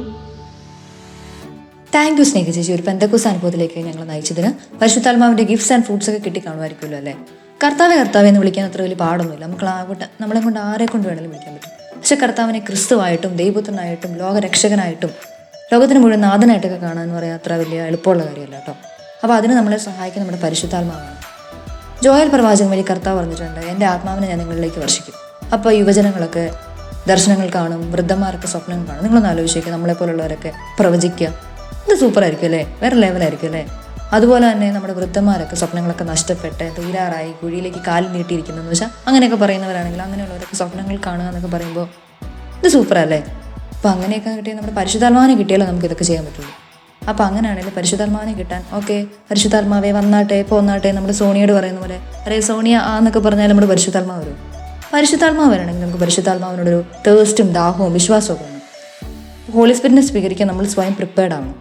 [1.95, 2.73] താങ്ക് യു സ്നേഹ ചേച്ചി.
[2.73, 7.17] ഒരു പെന്തക്കൂസ് അനുഭവത്തിലേക്ക് ഞങ്ങൾ നയിച്ചതിന് പരിശുദ്ധാത്മാവിന്റെ ഗിഫ്റ്റ്സ് ആൻഡ് ഫ്രൂട്ട്സ് ഒക്കെ കിട്ടി കാണുമായിരിക്കുമല്ലോ അല്ലേ?
[7.65, 9.45] കർത്താവ് കർത്താവ് എന്ന് വിളിക്കാൻ അത്ര വലിയ പാടൊന്നുമില്ല.
[9.45, 11.99] നമുക്ക് ആകട്ടെ നമ്മളെ കൊണ്ട് ആരെ കൊണ്ട് വേണമെങ്കിലും വിളിക്കാൻ പറ്റും.
[11.99, 15.11] പക്ഷെ കർത്താവിനെ ക്രിസ്തുവായിട്ടും ദൈവത്തിനായിട്ടും ലോകരക്ഷകനായിട്ടും
[15.73, 18.75] ലോകത്തിന് മുഴുവൻ നാഥനായിട്ടൊക്കെ കാണാൻ പറയാൻ അത്ര വലിയ എളുപ്പമുള്ള കാര്യമല്ല കേട്ടോ.
[19.23, 21.17] അപ്പോൾ അതിന് നമ്മളെ സഹായിക്കുന്ന നമ്മുടെ പരിശുദ്ധാത്മാവാണ്.
[22.03, 25.15] ജോയൽ പ്രവാചകൻ വഴി കർത്താവ് പറഞ്ഞിട്ടുണ്ട് എന്റെ ആത്മാവിനെ ഞാൻ നിങ്ങളിലേക്ക് വർഷിക്കും.
[25.53, 26.51] അപ്പോൾ യുവജനങ്ങളൊക്കെ
[27.09, 29.03] ദർശനങ്ങൾ കാണും വൃദ്ധന്മാരൊക്കെ സ്വപ്നങ്ങൾ കാണും.
[29.03, 31.29] നിങ്ങളൊന്ന് ആലോചിക്കുക നമ്മളെപ്പോലുള്ളവരൊക്കെ പ്രവചിക്കുക.
[31.89, 32.77] ഇത് സൂപ്പർ ആയിരിക്കും അല്ലേ?
[32.81, 33.67] വേറെ ലെവലായിരിക്കും അല്ലേ?
[34.13, 40.99] അതുപോലെ തന്നെ നമ്മുടെ വൃദ്ധന്മാരൊക്കെ സ്വപ്നങ്ങളൊക്കെ നഷ്ടപ്പെട്ട് തീരാറായി കുഴിയിലേക്ക് കാലിൽ നീട്ടിയിരിക്കുന്നതെന്ന് വെച്ചാൽ അങ്ങനെയൊക്കെ പറയുന്നവരാണെങ്കിൽ അങ്ങനെയുള്ളവരൊക്കെ സ്വപ്നങ്ങൾ
[41.07, 41.87] കാണുക എന്നൊക്കെ പറയുമ്പോൾ
[42.59, 43.19] ഇത് സൂപ്പർ അല്ലേ
[43.77, 46.62] അപ്പോൾ അങ്ങനെയൊക്കെ കിട്ടിയാൽ നമ്മുടെ പരിശുദ്ധാത്മാനം കിട്ടിയാലോ നമുക്ക് ഇതൊക്കെ ചെയ്യാൻ പറ്റുള്ളൂ.
[47.09, 48.63] അപ്പോൾ അങ്ങനെയാണെങ്കിൽ പരിശുദ്ധാത്മാവിനെ കിട്ടാൻ.
[48.73, 51.97] ഓക്കെ പരിശുദ്ധാത്മാവെ വന്നാട്ടെ പോന്നാട്ടെ നമ്മൾ സോണിയോട് പറയുന്ന പോലെ.
[51.97, 54.37] അറേ സോണിയ ആ എന്നൊക്കെ പറഞ്ഞാൽ നമ്മുടെ പരിശുദ്ധാത്മാവ് വരും.
[54.95, 58.63] പരിശുദ്ധാത്മാവ് വരണമെങ്കിൽ നമുക്ക് പരിശുദ്ധാത്മാവിനോടൊരു തേഴ്സ്റ്റും ദാഹവും വിശ്വാസവും വേണം
[59.53, 61.55] ഹോളി സ്പിരിറ്റിനെ സ്വീകരിക്കാൻ നമ്മൾ സ്വയം പ്രിപ്പയർഡ് ആവണം.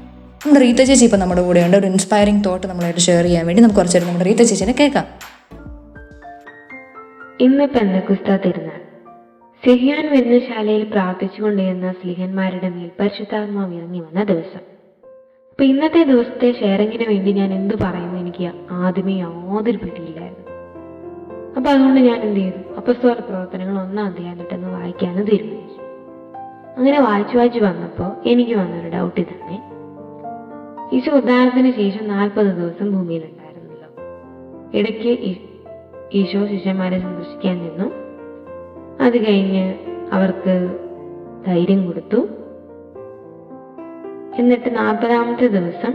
[0.45, 1.77] നമ്മുടെ റീത്ത ചേച്ചി ഇപ്പം നമ്മുടെ കൂടെ ഉണ്ട്.
[1.77, 5.05] ഒരു ഇൻസ്പയറിംഗ് തോട്ട് നമ്മളായിട്ട് ഷെയർ ചെയ്യാൻ വേണ്ടി നമുക്ക് കുറച്ചേരം നമ്മുടെ റീത്ത ചേച്ചിനെ കേൾക്കാം.
[7.39, 8.81] ഇന്ന് പെന്തക്കുസ്ത തിരുനാൾ.
[9.65, 14.70] സിഹിയാൻ വിരുന്നശാലയിൽ പ്രാർത്ഥിച്ചുകൊണ്ടിരുന്ന സ്ലിഹന്മാരുടെ മേൽ പരിശുദ്ധാത്മാവ് ഇറങ്ങി വന്ന ദിവസം.
[15.51, 20.45] അപ്പൊ ഇന്നത്തെ ദിവസത്തെ ഷെയറിങ്ങിന് വേണ്ടി ഞാൻ എന്ത് പറയുന്നു എനിക്ക് ആദ്യമേ യാതൊരു പിടിയില്ലായിരുന്നു.
[21.57, 22.75] അപ്പൊ അതുകൊണ്ട് ഞാൻ എന്ത് ചെയ്തു?
[22.77, 25.81] അപ്പസ്തോല പ്രവർത്തനങ്ങൾ ഒന്നാം അധ്യായം തൊട്ടെന്ന് വായിക്കാനും തീരുമാനിച്ചു.
[26.77, 29.57] അങ്ങനെ വായിച്ചു വായിച്ചു വന്നപ്പോൾ എനിക്ക് വന്നൊരു ഡൗട്ട് ഇതാണ്
[30.95, 33.89] ഈശോ ഉദ്ധാരത്തിന് ശേഷം നാൽപ്പത് ദിവസം ഭൂമിയിലുണ്ടായിരുന്നല്ലോ.
[34.73, 35.37] ഇടയ്ക്ക്
[36.13, 37.91] ഈശോ ശിഷ്യന്മാരെ സന്ദർശിക്കാൻ നിന്നു.
[39.03, 39.73] അത് കഴിഞ്ഞ്
[40.11, 40.79] അവർക്ക്
[41.47, 42.40] ധൈര്യം കൊടുത്തു.
[44.39, 45.93] എന്നിട്ട് നാൽപ്പതാമത്തെ ദിവസം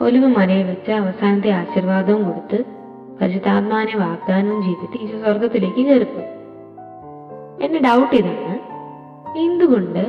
[0.00, 2.58] ഒലിവ് മലയിൽ വെച്ച് അവസാനത്തെ ആശീർവാദവും കൊടുത്ത്
[3.18, 6.24] പരിശുദ്ധാത്മാനെ വാഗ്ദാനവും ചെയ്തിട്ട് ഈശോ സ്വർഗത്തിലേക്ക് ചേർക്കും
[7.64, 8.56] എന്റെ ഡൗട്ട് ഇതാണ്
[9.44, 10.02] എന്തുകൊണ്ട്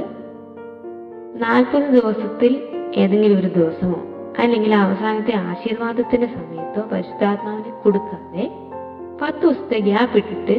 [1.44, 2.54] നാൽപ്പത് ദിവസത്തിൽ
[2.96, 4.00] ഏതെങ്കിലും ഒരു ദിവസമോ
[4.40, 8.46] അല്ലെങ്കിൽ അവസാനത്തെ ആശീർവാദത്തിന്റെ സമയത്തോ പരിശുദ്ധാത്മാവിനെ കൊടുക്കാതെ
[9.22, 10.56] പത്ത് ദിവസത്തെ ഗ്യാപ്പ് ഇട്ടിട്ട്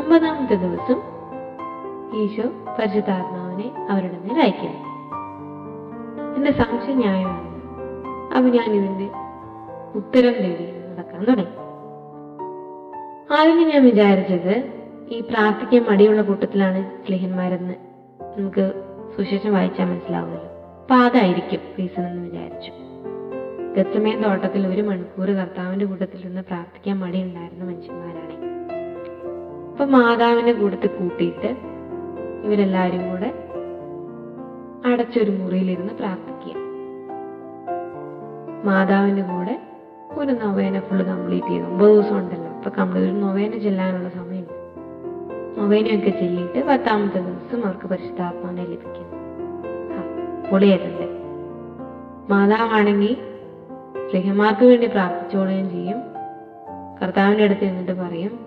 [0.00, 0.98] അമ്പതാമത്തെ ദിവസം
[2.22, 2.46] ഈശോ
[2.78, 4.89] പരിശുദ്ധാത്മാവിനെ അവരുടെ മേൽ അയക്കുന്നു.
[6.36, 7.50] എന്റെ സംശയം ന്യായമാണ്
[8.36, 9.08] അപ്പൊ ഞാൻ ഇതിന്റെ
[9.94, 11.56] ഉത്തരം തേടി നടക്കാൻ തുടങ്ങി.
[13.34, 14.72] ആദ്യം ഞാൻ വിചാരിച്ചത്
[15.08, 17.74] ഈ പ്രാർത്ഥിക്കാൻ മടിയുള്ള കൂട്ടത്തിലാണ് സ്ലിഹന്മാരെന്ന്
[18.38, 18.72] നമുക്ക്
[19.16, 20.44] സുശേഷം വായിച്ചാൽ മനസ്സിലാവുമല്ലോ.
[20.80, 22.72] അപ്പൊ അതായിരിക്കും റീസൺ എന്ന് വിചാരിച്ചു.
[23.76, 28.36] ഗത്തമേ തോട്ടത്തിൽ ഒരു മണിക്കൂർ കർത്താവിന്റെ കൂട്ടത്തിൽ നിന്ന് പ്രാർത്ഥിക്കാൻ മടിയുണ്ടായിരുന്ന മനുഷ്യന്മാരാണ്.
[29.70, 31.56] അപ്പൊ മാതാവിന്റെ കൂട്ടത്തിൽ കൂട്ടിയിട്ട്
[32.44, 33.49] ഇവരെല്ലാവരും കൂടെ
[34.86, 36.54] അടച്ചൊരു മുറിയിലിരുന്ന് പ്രാർത്ഥിക്കുക.
[38.64, 39.60] മാതാവിന്റെ കൂടെ
[40.12, 41.66] ഒരു നൊവേന ഫുള്ള് കംപ്ലീറ്റ് ചെയ്ത്.
[41.66, 42.50] ഒമ്പത് ദിവസം ഉണ്ടല്ലോ.
[42.50, 44.60] അപ്പൊ കംപ്ലീറ്റ് ഒരു നൊവേന ചെല്ലാനുള്ള സമയമുണ്ട്
[45.60, 49.20] നൊവേനയൊക്കെ ചെല്ലിയിട്ട് പത്താമത്തെ ദിവസം അവർക്ക് പരിശുദ്ധാത്മാവിനെ ലഭിക്കുന്നു
[50.50, 51.08] പൊളിയല്ലേ
[52.28, 53.16] മാതാവാണെങ്കിൽ
[54.10, 55.96] സ്നേഹന്മാർക്ക് വേണ്ടി പ്രാർത്ഥിച്ചോളുകയും ചെയ്യും.
[57.02, 58.38] കർത്താവിന്റെ അടുത്ത് എന്നിട്ട് പറയും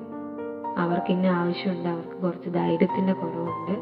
[0.77, 1.89] അവർക്ക് ഇന്ന ആവശ്യമുണ്ട്.
[1.89, 3.79] അവർക്ക് കുറച്ച് ധൈര്യത്തിന്റെ കുറവുണ്ട്.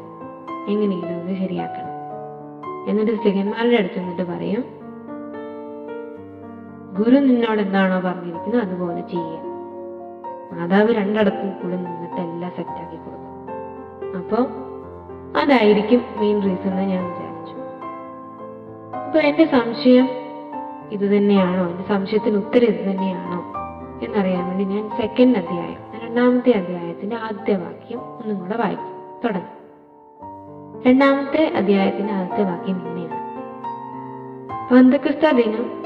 [0.70, 1.91] എങ്ങനെയെങ്കിലും ഒന്ന് ശരിയാക്കണം.
[2.88, 4.64] എന്നിട്ട് സ്ലിഹന്മാരുടെ അടുത്ത് നിന്നിട്ട് പറയും
[6.98, 9.52] ഗുരു നിന്നോട് എന്താണോ പറഞ്ഞിരിക്കുന്നത് അതുപോലെ ചെയ്യുക
[10.52, 14.18] മാതാവ് രണ്ടിടത്തും കൂടെ നിന്നിട്ട് എല്ലാം സെറ്റാക്കി കൊടുക്കും.
[14.18, 14.62] അപ്പോൾ
[15.38, 17.54] അതായിരിക്കും മെയിൻ റീസൺ എന്ന് ഞാൻ വിചാരിച്ചു.
[18.96, 20.08] അപ്പൊ എന്റെ സംശയം
[20.90, 21.70] ഇത് തന്നെയാണോ?
[21.70, 23.52] എന്റെ സംശയത്തിന് ഉത്തരം ഇത് തന്നെയാണോ?
[24.04, 29.20] എന്നറിയാൻ വേണ്ടി ഞാൻ സെക്കൻഡ് അധ്യായം രണ്ടാമത്തെ അധ്യായത്തിന്റെ ആദ്യ വാക്യം ഒന്നും കൂടെ വായിക്കും.
[29.24, 29.61] തുടങ്ങും.
[30.86, 33.18] രണ്ടാമത്തെ അധ്യായത്തിന്റെ ആദ്യത്തെ വാക്യം ഇങ്ങനെയാണ്.
[34.74, 35.82] പന്തക്രിസ്ത ദിനം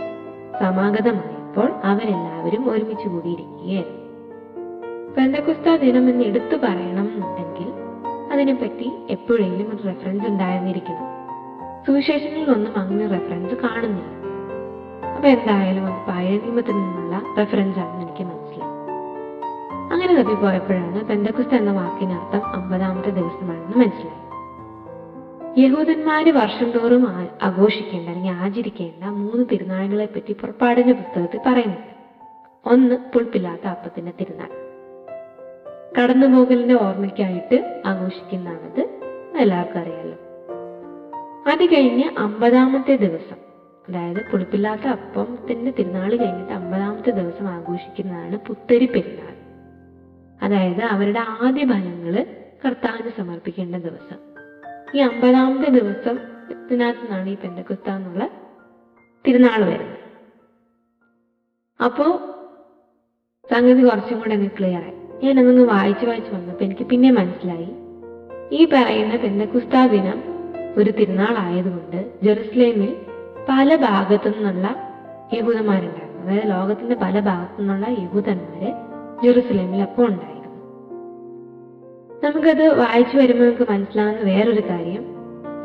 [0.61, 4.01] സമാഗതമായപ്പോൾ അവരെല്ലാവരും ഒരുമിച്ച് കൂടിയിരിക്കുകയായിരുന്നു.
[5.19, 7.73] പെന്തക്കുസ്ത ദിനം എന്ന് എടുത്തു പറയണം എന്നുണ്ടെങ്കിൽ
[8.33, 11.07] അതിനെപ്പറ്റി എപ്പോഴെങ്കിലും ഒരു റെഫറൻസ് ഉണ്ടായിരുന്നിരിക്കണം.
[11.87, 14.17] സുവിശേഷങ്ങളിലൊന്നും അങ്ങനെ റെഫറൻസ് കാണുന്നില്ല.
[15.17, 18.77] അപ്പൊ എന്തായാലും അത് പഴയ നിയമത്തിൽ നിന്നുള്ള റെഫറൻസ് ആണെന്ന് എനിക്ക് മനസ്സിലായി.
[19.93, 24.16] അങ്ങനെ തപ്പി പോയപ്പോഴാണ് പെന്തക്കുസ്ത എന്ന വാക്കിനർത്ഥം അമ്പതാമത്തെ ദിവസമാണെന്ന് മനസ്സിലായി
[25.59, 27.09] യഹൂദന്മാര് വർഷം തോറും
[27.43, 31.93] ആഘോഷിക്കേണ്ട അല്ലെങ്കിൽ ആചരിക്കേണ്ട മൂന്ന് തിരുനാളുകളെ പറ്റി പുറപ്പാടിന്റെ പുസ്തകത്തിൽ പറയുന്നുണ്ട്
[32.67, 34.49] ഒന്ന് പുൾപ്പില്ലാത്ത അപ്പത്തിന്റെ തിരുനാൾ.
[35.99, 39.01] കടന്നുപോകലിന്റെ ഓർമ്മയ്ക്കായിട്ട് ആഘോഷിക്കുന്നതാണത്.
[39.39, 40.15] എല്ലാവർക്കും അറിയാലോ.
[41.51, 43.37] അത് കഴിഞ്ഞ് അമ്പതാമത്തെ ദിവസം
[43.89, 49.35] അതായത് പുളിപ്പില്ലാത്ത അപ്പത്തിന്റെ തിരുനാൾ കഴിഞ്ഞിട്ട് അമ്പതാമത്തെ ദിവസം ആഘോഷിക്കുന്നതാണ് പുത്തരി പെരുന്നാൾ.
[50.43, 52.27] അതായത് അവരുടെ ആദ്യ ഫലങ്ങൾ
[52.67, 54.36] കർത്താവിന് സമർപ്പിക്കേണ്ട ദിവസം.
[54.97, 56.19] ഈ അമ്പതാമത്തെ ദിവസം
[56.51, 58.29] ഇതിനകത്തുനിന്നാണ് ഈ പെന്തക്കുസ്ത എന്നുള്ള
[59.27, 59.99] തിരുനാൾ വരുന്നത്.
[61.85, 62.05] അപ്പോ
[63.53, 65.25] സംഗതി കുറച്ചും കൂടെ അങ്ങ് ക്ലിയർ ആയി.
[65.25, 67.69] ഞാൻ അതൊന്ന് വായിച്ചു വായിച്ചു വന്നപ്പോൾ എനിക്ക് പിന്നെ മനസ്സിലായി.
[68.53, 70.23] ഈ പറയുന്ന പെന്തക്കുസ്ത ദിനം
[70.77, 72.97] ഒരു തിരുനാൾ ആയതുകൊണ്ട് ജെറുസലേമിൽ
[73.49, 74.77] പല ഭാഗത്തു നിന്നുള്ള
[75.35, 76.23] യഹൂദന്മാരുണ്ടായിരുന്നു.
[76.23, 78.73] അതായത് ലോകത്തിന്റെ പല ഭാഗത്തു നിന്നുള്ള യഹൂദന്മാര്
[79.25, 80.36] ജെറുസലേമിൽ അപ്പോൾ ഉണ്ടായിരുന്നു
[82.27, 85.03] നമുക്കത് വായിച്ചു വരുമ്പോൾ നമുക്ക് മനസ്സിലാവുന്ന വേറൊരു കാര്യം.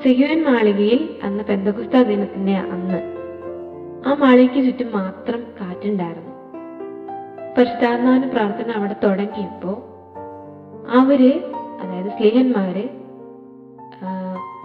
[0.01, 2.99] സിഹുവൻ മാളികയിൽ അന്ന് പെന്തകുസ്ത ദിനത്തിന്റെ അന്ന്
[4.07, 6.33] ആ മാളികയ്ക്ക് ചുറ്റും മാത്രം കാറ്റുണ്ടായിരുന്നു.
[7.57, 9.77] പരിശുദ്ധാത്മാവിന്റെ പ്രാർത്ഥന അവിടെ തുടങ്ങിയപ്പോൾ
[10.99, 11.21] അവർ
[11.81, 12.85] അതായത് സ്ത്രീഹന്മാര്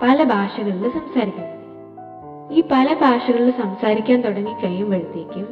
[0.02, 1.54] പല ഭാഷകളിൽ സംസാരിക്കുന്നു.
[2.54, 5.48] ഈ പല ഭാഷകളിൽ സംസാരിക്കാൻ തുടങ്ങി കഴിയുമ്പോഴത്തേക്കും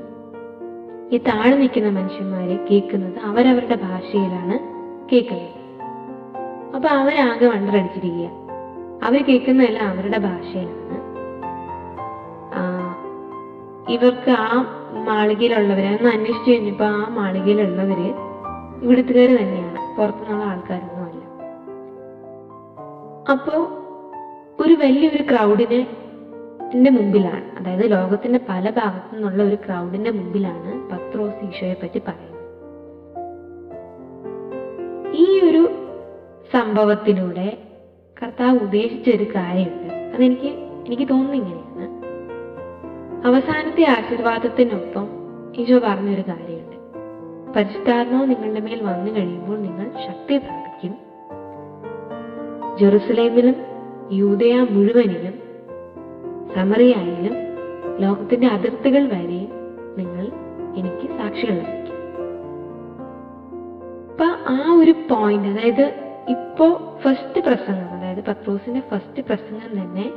[1.12, 4.56] ഈ താഴെ നിൽക്കുന്ന മനുഷ്യന്മാരെ കേൾക്കുന്നത് അവരവരുടെ ഭാഷയിലാണ്
[5.12, 5.63] കേൾക്കുന്നത്.
[6.74, 8.30] അപ്പൊ അവരാകെ വണ്ടറടിച്ചിരിക്കുക.
[9.04, 10.98] അവർ കേൾക്കുന്നതെല്ലാം അവരുടെ ഭാഷയിലാണ്.
[12.54, 12.94] ആ,
[13.88, 14.66] ഇവർക്ക് ആ
[15.04, 18.14] മാളികയിലുള്ളവരെ ഒന്ന് അന്വേഷിച്ചു കഴിഞ്ഞപ്പോ ആ മാളികയിലുള്ളവര്
[18.82, 19.96] ഇവിടുത്തുകാര് തന്നെയാണ്.
[19.96, 21.24] പുറത്തുനിന്നുള്ള ആൾക്കാരൊന്നും അല്ല
[23.30, 23.68] അപ്പോ
[24.60, 27.58] ഒരു വലിയൊരു ക്രൗഡിനെ മുമ്പിലാണ്.
[27.58, 32.34] അതായത് ലോകത്തിന്റെ പല ഭാഗത്തു നിന്നുള്ള ഒരു ക്രൗഡിന്റെ മുമ്പിലാണ് പത്രോസ് ഈശോയെ പറ്റി പറയുന്നത്.
[35.16, 35.83] ഈ ഒരു
[36.52, 37.58] സംഭവത്തിലൂടെ
[38.22, 39.94] കർത്താവ് ഉദ്ദേശിച്ച ഒരു കാര്യമുണ്ട്.
[39.94, 40.50] അതെനിക്ക്
[40.86, 42.04] എനിക്ക് തോന്നുന്നു ഇങ്ങനെയാണ്.
[43.26, 45.08] അവസാനത്തെ ആശീർവാദത്തിനൊപ്പം
[45.56, 46.76] ഈശോ പറഞ്ഞൊരു കാര്യമുണ്ട്.
[47.56, 50.94] പരിശുദ്ധാത്മാവ് നിങ്ങളുടെ മേൽ വന്നു കഴിയുമ്പോൾ നിങ്ങൾ ശക്തി പ്രാപിക്കും.
[52.78, 53.54] ജെറുസലേമിലും
[54.12, 55.34] യൂതയ മുഴുവനിലും
[56.54, 57.34] സമറിയായാലും
[57.98, 59.48] ലോകത്തിന്റെ അതിർത്തികൾ വരെ
[59.98, 60.24] നിങ്ങൾ
[60.76, 61.94] എനിക്ക് സാക്ഷികളായിരിക്കും
[64.10, 70.10] അപ്പൊ ആ ഒരു പോയിന്റ് അതായത് ഇപ്പോ ഫസ്റ്റ് പ്രസംഗം അതായത് പത്രോസിന്റെ ഫസ്റ്റ് പ്രസംഗം തന്നെ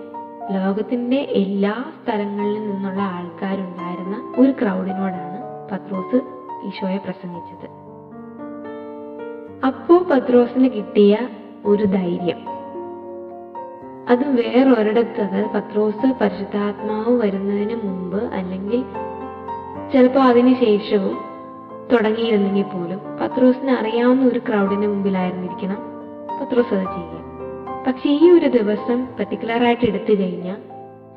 [0.51, 6.15] ലോകത്തിന്റെ എല്ലാ സ്ഥലങ്ങളിൽ നിന്നുള്ള ആൾക്കാരുണ്ടായിരുന്ന ഒരു ക്രൗഡിനോടാണ് പത്രോസ്
[6.67, 7.69] ഈശോയെ പ്രസംഗിച്ചത്.
[9.65, 11.27] അപ്പോ പത്രോസിന് കിട്ടിയ
[11.65, 12.37] ഒരു ധൈര്യം.
[14.09, 18.83] അത് വേറൊരിടത്ത് അതായത് പത്രോസ് പരിശുദ്ധാത്മാവ് വരുന്നതിന് മുമ്പ് അല്ലെങ്കിൽ
[19.93, 21.17] ചിലപ്പോൾ അതിന് ശേഷവും
[21.91, 25.96] തുടങ്ങിയിരുന്നെങ്കിൽ പോലും പത്രോസിന് അറിയാവുന്ന ഒരു ക്രൗഡിന്റെ മുമ്പിലായിരുന്നിരിക്കണം.
[26.41, 27.27] പത്രോസ് അത് ചെയ്യുക
[27.87, 30.57] പക്ഷെ ഈ ഒരു ദിവസം പെർട്ടിക്കുലർ ആയിട്ട് എടുത്തു കഴിഞ്ഞാൽ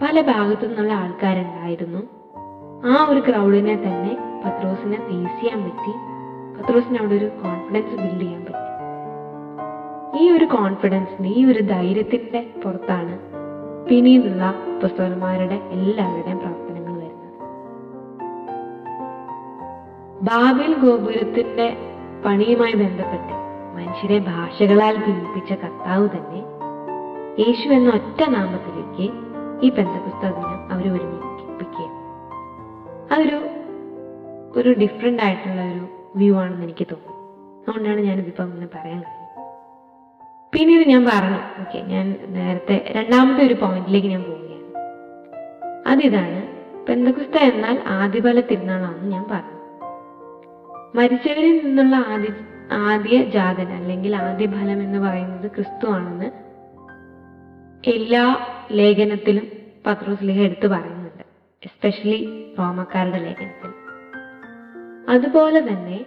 [0.02, 2.20] പല ഭാഗത്തു നിന്നുള്ള ആൾക്കാരുണ്ടായിരുന്നു.
[2.86, 5.92] ആ ഒരു ക്രൗഡിനെ തന്നെ പത്രോസിനെ ഫേസ് ചെയ്യാൻ പറ്റി.
[6.58, 8.60] പത്രോസിന് അവിടെ ഒരു കോൺഫിഡൻസ് ബിൽഡ് ചെയ്യാൻ പറ്റി.
[10.22, 13.18] ഈ ഒരു കോൺഫിഡൻസിന്റെ ഈ ഒരു ധൈര്യത്തിന്റെ പുറത്താണ്
[13.88, 17.36] പിന്നീടുള്ള പുസ്തകന്മാരുടെ എല്ലാവരുടെയും പ്രവർത്തനങ്ങൾ വരുന്നത്.
[20.22, 21.76] ബാബിൽ ഗോപുരത്തിന്റെ
[22.24, 23.39] പണിയുമായി ബന്ധപ്പെട്ട്
[23.90, 26.40] മനുഷ്യരെ ഭാഷകളാൽ ഭിന്നിപ്പിച്ച കർത്താവ് തന്നെ
[27.42, 29.06] യേശു എന്ന ഒറ്റ നാമത്തിലേക്ക്
[29.66, 31.86] ഈ ബന്ധപുസ്തകത്തിന് അവർ ഒരുമിപ്പിക്കുക.
[33.12, 33.38] അതൊരു
[34.56, 35.82] ഒരു ഡിഫറെന്റ് ആയിട്ടുള്ള ഒരു
[36.16, 37.16] വ്യൂ ആണെന്ന് എനിക്ക് തോന്നുന്നു.
[37.62, 39.48] അതുകൊണ്ടാണ് ഞാനിതിപ്പോൾ ഇങ്ങനെ പറയാൻ കഴിയും
[40.52, 44.68] പിന്നീട് ഞാൻ പറഞ്ഞു ഓക്കെ ഞാൻ നേരത്തെ രണ്ടാമത്തെ ഒരു പോയിന്റിലേക്ക് ഞാൻ പോവുകയാണ്.
[45.86, 46.40] അതിതാണ്
[46.86, 49.58] പെന്തകുസ്ത എന്നാൽ ആദ്യബല തിരുനാളാണെന്ന് ഞാൻ പറഞ്ഞു.
[50.94, 56.30] മരിച്ചവരിൽ നിന്നുള്ള ആദ്യ ആദ്യ ജാതൻ അല്ലെങ്കിൽ ആദ്യ ഫലം എന്ന് പറയുന്നത് ക്രിസ്തു ആണെന്ന്
[57.90, 58.38] എല്ലാ
[58.72, 59.48] ലേഖനത്തിലും
[59.86, 61.24] പത്രോസ് ലേഖ എടുത്തു പറയുന്നുണ്ട്.
[61.62, 63.70] എസ്പെഷ്യലി റോമക്കാരുടെ ലേഖനത്തിൽ.
[65.10, 66.04] അതുപോലെ തന്നെ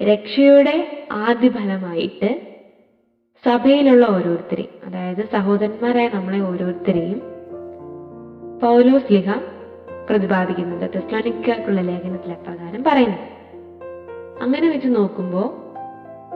[0.00, 2.58] രക്ഷയുടെ ആദ്യ ഫലമായിട്ട്
[3.44, 7.22] സഭയിലുള്ള ഓരോരുത്തരെയും അതായത് സഹോദരന്മാരായ നമ്മളെ ഓരോരുത്തരെയും
[8.62, 9.34] പൗലോസ് ലിഹ
[10.10, 10.94] പ്രതിപാദിക്കുന്നുണ്ട്.
[10.94, 13.33] തെസ്ലോനിക്കുള്ള ലേഖനത്തിൽ പ്രകാരം പറയുന്നത്
[14.40, 15.46] അങ്ങനെ വെച്ച് നോക്കുമ്പോൾ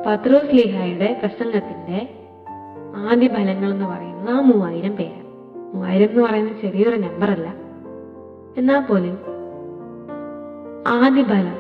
[0.06, 1.98] പത്രോസ് ലിഹായുടെ പ്രസംഗത്തിന്റെ
[3.04, 5.24] ആദ്യ ഫലങ്ങൾ എന്ന് പറയുന്നത് ആ മൂവായിരം പേരാണ്.
[5.72, 7.48] മൂവായിരം എന്ന് പറയുന്നത് ചെറിയൊരു നമ്പർ അല്ല.
[8.56, 9.16] എന്നാൽ പോലും
[10.96, 11.56] ആദ്യ ഫലം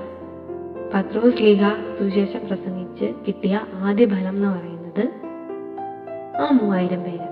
[0.94, 1.62] പത്രോസ് ലീഹ
[1.98, 5.04] സുവിശേഷം പ്രസംഗിച്ച് കിട്ടിയ ആദ്യ ഫലം എന്ന് പറയുന്നത്
[6.38, 7.26] ആ മൂവായിരം പേര്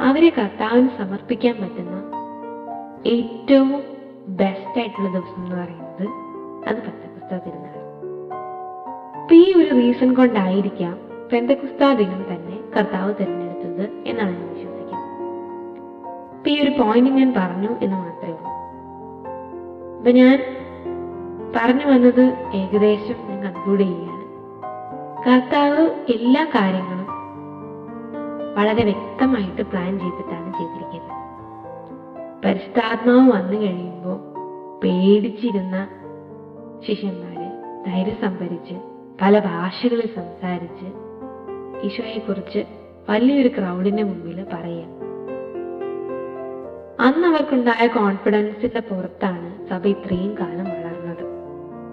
[0.00, 1.96] അവരെ കർത്താവിന് സമർപ്പിക്കാൻ പറ്റുന്ന
[3.06, 3.70] ഏറ്റവും
[4.36, 6.06] ബെസ്റ്റ് ആയിട്ടുള്ള ദിവസം എന്ന് പറയുന്നത്
[6.66, 7.77] അത് പെന്തക്കുസ്ത തിരുനാൾ
[9.28, 10.98] അപ്പൊ ഈ ഒരു റീസൺ കൊണ്ടായിരിക്കാം
[11.32, 15.18] പെന്തകുസ്താ ദിനം തന്നെ കർത്താവ് തിരഞ്ഞെടുത്തത് എന്നാണ് ഞാൻ വിശ്വസിക്കുന്നത്.
[16.34, 18.52] അപ്പൊ ഈ ഒരു പോയിന്റ് ഞാൻ പറഞ്ഞു എന്ന് മാത്രമേ ഉള്ളൂ.
[19.98, 20.38] അപ്പൊ ഞാൻ
[21.56, 24.24] പറഞ്ഞു വന്നത് ഏകദേശം ഞാൻ കൺക്ലൂഡ് ചെയ്യുകയാണ്.
[25.28, 27.06] കർത്താവ് എല്ലാ കാര്യങ്ങളും
[28.58, 31.16] വളരെ വ്യക്തമായിട്ട് പ്ലാൻ ചെയ്തിട്ടാണ് ചെയ്തിരിക്കുന്നത്.
[32.44, 34.20] പരിശുദ്ധാത്മാവ് വന്നു കഴിയുമ്പോൾ
[34.84, 35.88] പേടിച്ചിരുന്ന
[36.86, 37.48] ശിഷ്യന്മാരെ
[37.90, 40.86] ധൈര്യം സംഭരിച്ച് പല ഭാഷകളിൽ സംസാരിച്ച്
[41.86, 42.64] ഈശോയെക്കുറിച്ച്
[43.10, 44.98] വലിയൊരു ക്രൗഡിന്റെ മുമ്പിൽ പറയാം
[47.00, 51.24] അന്ന് അവർക്കുണ്ടായ കോൺഫിഡൻസിന്റെ പുറത്താണ് സഭ ഇത്രയും കാലം വളർന്നത്.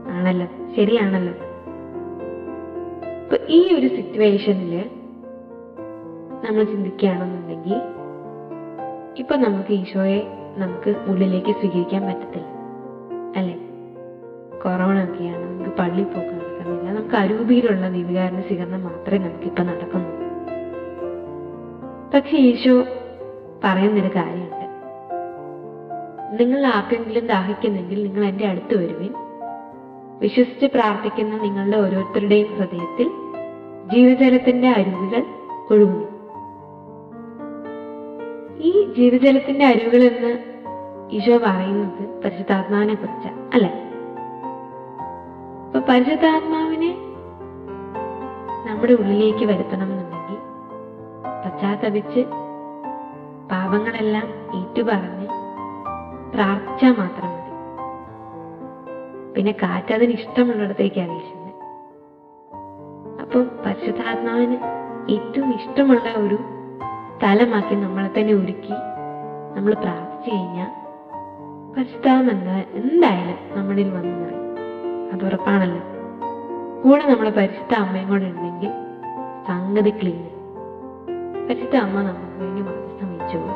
[0.09, 0.47] ആണല്ലോ?
[0.75, 1.33] ശരിയാണല്ലോ?
[3.49, 4.89] ഈ ഒരു സിറ്റുവേഷനിൽ
[6.43, 7.81] നമ്മൾ ചിന്തിക്കുകയാണെന്നുണ്ടെങ്കിൽ
[9.17, 10.21] ഇപ്പൊ നമുക്ക് ഈശോയെ
[10.57, 12.47] നമുക്ക് ഉള്ളിലേക്ക് സ്വീകരിക്കാൻ പറ്റത്തില്ല.
[13.37, 13.55] അല്ലെ?
[14.63, 15.45] കൊറോണ ഒക്കെയാണ്.
[15.45, 16.34] നമുക്ക് പള്ളി പോക്ക്
[17.13, 20.25] അരൂപിയിലുള്ള ദീപികാരന്റെ സ്വീകരണം മാത്രമേ നമുക്കിപ്പോൾ നടക്കുന്നുള്ളൂ.
[22.13, 22.83] പക്ഷെ ഈശോ
[23.63, 24.55] പറയുന്നൊരു കാര്യമുണ്ട്.
[26.41, 29.13] നിങ്ങൾ ആർക്കെങ്കിലും ദാഹിക്കുന്നെങ്കിൽ നിങ്ങൾ എന്റെ അടുത്ത് വരുവിൻ.
[30.19, 33.11] വിശ്വസിച്ച് പ്രാർത്ഥിക്കുന്ന നിങ്ങളുടെ ഓരോരുത്തരുടെയും ഹൃദയത്തിൽ
[33.95, 35.25] ജീവജലത്തിന്റെ അരുവികൾ
[35.71, 36.07] ഒഴുകുന്നു.
[38.57, 40.37] ഈ ജീവജലത്തിന്റെ അരുവികൾ എന്ന്
[41.15, 43.84] ഈശോ പറയുന്നത് പരിശുദ്ധാത്മാവിനെ കുറിച്ചാണ് അല്ലെ?
[45.87, 46.91] പരിശുദ്ധാത്മാവിനെ
[48.67, 50.37] നമ്മുടെ ഉള്ളിലേക്ക് വരുത്തണം എന്നുണ്ടെങ്കിൽ
[51.43, 52.21] പശ്ചാത്തപിച്ച്
[53.51, 54.27] പാപങ്ങളെല്ലാം
[54.59, 55.27] ഏറ്റുപറഞ്ഞ്
[56.33, 57.51] പ്രാർത്ഥിച്ചാൽ മാത്രം മതി.
[59.35, 61.41] പിന്നെ കാറ്റതിന് ഇഷ്ടമുള്ളിടത്തേക്ക് അറിയിച്ചത്
[63.21, 64.57] അപ്പൊ പരിശുദ്ധാത്മാവിന്
[65.09, 66.37] ഏറ്റവും ഇഷ്ടമുള്ള ഒരു
[67.15, 68.75] സ്ഥലമാക്കി നമ്മളെ തന്നെ ഒരുക്കി
[69.55, 70.71] നമ്മൾ പ്രാർത്ഥിച്ചു കഴിഞ്ഞാൽ
[71.75, 72.31] പരിശുദ്ധാത്മ
[72.79, 74.13] എന്തായാലും നമ്മളിൽ വന്നു
[75.13, 75.81] അത് ഉറപ്പാണല്ലോ
[76.83, 78.71] കൂടെ നമ്മളെ പരിശുദ്ധ അമ്മയും കൂടെ ഉണ്ടെങ്കിൽ
[79.47, 80.27] സംഗതി ക്ലീൻ
[81.49, 83.53] പരിശുദ്ധ അമ്മ നമുക്ക് വേണ്ടി വഹിച്ചോളൂ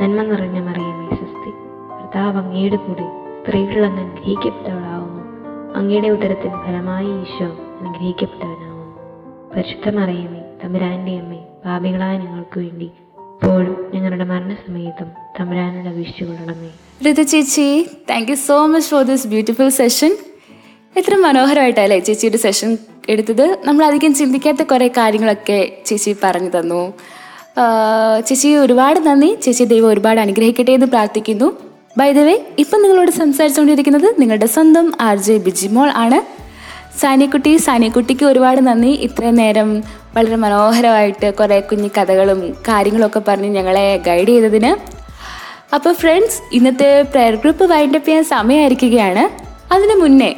[0.00, 1.50] നന്മ നിറഞ്ഞ മറിയമേ സ്വസ്തി.
[1.90, 3.06] ഭർത്താവ് അങ്ങയുടെ കൂടി
[3.40, 5.22] സ്ത്രീകൾ അങ്ങ് അനുഗ്രഹിക്കപ്പെട്ടവളാവുന്നു.
[5.74, 7.48] അങ്ങയുടെ ഉദരത്തിന് ഫലമായി ഈശോ
[7.80, 8.86] അനുഗ്രഹിക്കപ്പെട്ടവനാവുന്നു.
[9.54, 12.92] പരിശുദ്ധ മറിയമേ തമ്പുരാന്റെ അമ്മേ പാപികളായ ഞങ്ങൾക്ക് വേണ്ടി
[13.34, 15.08] ഇപ്പോഴും ഞങ്ങളുടെ മരണസമയത്തും
[15.40, 16.70] തമ്പുരാനോട് അപേക്ഷിച്ചു കൊള്ളണമേ
[17.22, 20.12] ചേച്ചി thank you so much for this beautiful session
[20.96, 22.70] എത്ര മനോഹരമായിട്ടല്ലേ ചേച്ചിയുടെ സെഷൻ
[23.08, 23.44] എടുത്തത്.
[23.64, 26.80] നമ്മൾ അധികം ചിന്തിക്കാത്ത കുറേ കാര്യങ്ങളൊക്കെ ചേച്ചി പറഞ്ഞു തന്നു.
[28.26, 29.38] ചേച്ചി ഒരുപാട് നന്ദി.
[29.44, 31.48] ചേച്ചി ദൈവം ഒരുപാട് അനുഗ്രഹിക്കട്ടെ എന്ന് പ്രാർത്ഥിക്കുന്നു.
[31.98, 36.18] ബൈ ദ വേ ഇപ്പം നിങ്ങളോട് സംസാരിച്ചുകൊണ്ടിരിക്കുന്നത് നിങ്ങളുടെ സ്വന്തം ആർ ജെ ബിജിമോൾ ആണ്.
[37.00, 38.92] സാനിക്കുട്ടി സാനിക്കുട്ടിക്ക് ഒരുപാട് നന്ദി.
[39.06, 39.70] ഇത്രയും നേരം
[40.16, 44.72] വളരെ മനോഹരമായിട്ട് കുറേ കുഞ്ഞു കഥകളും കാര്യങ്ങളൊക്കെ പറഞ്ഞ് ഞങ്ങളെ ഗൈഡ് ചെയ്തതിന്.
[45.74, 49.24] അപ്പോൾ ഫ്രണ്ട്സ് ഇന്നത്തെ പ്രയർ ഗ്രൂപ്പ് വൈൻഡപ്പ് ചെയ്യാൻ സമയമായിരിക്കുകയാണ്.
[49.74, 50.30] അതിനു മുന്നേ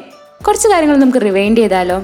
[0.47, 1.97] കുറച്ച് കാര്യങ്ങൾ നമുക്ക് റിവൈൻഡ് ചെയ്താലോ?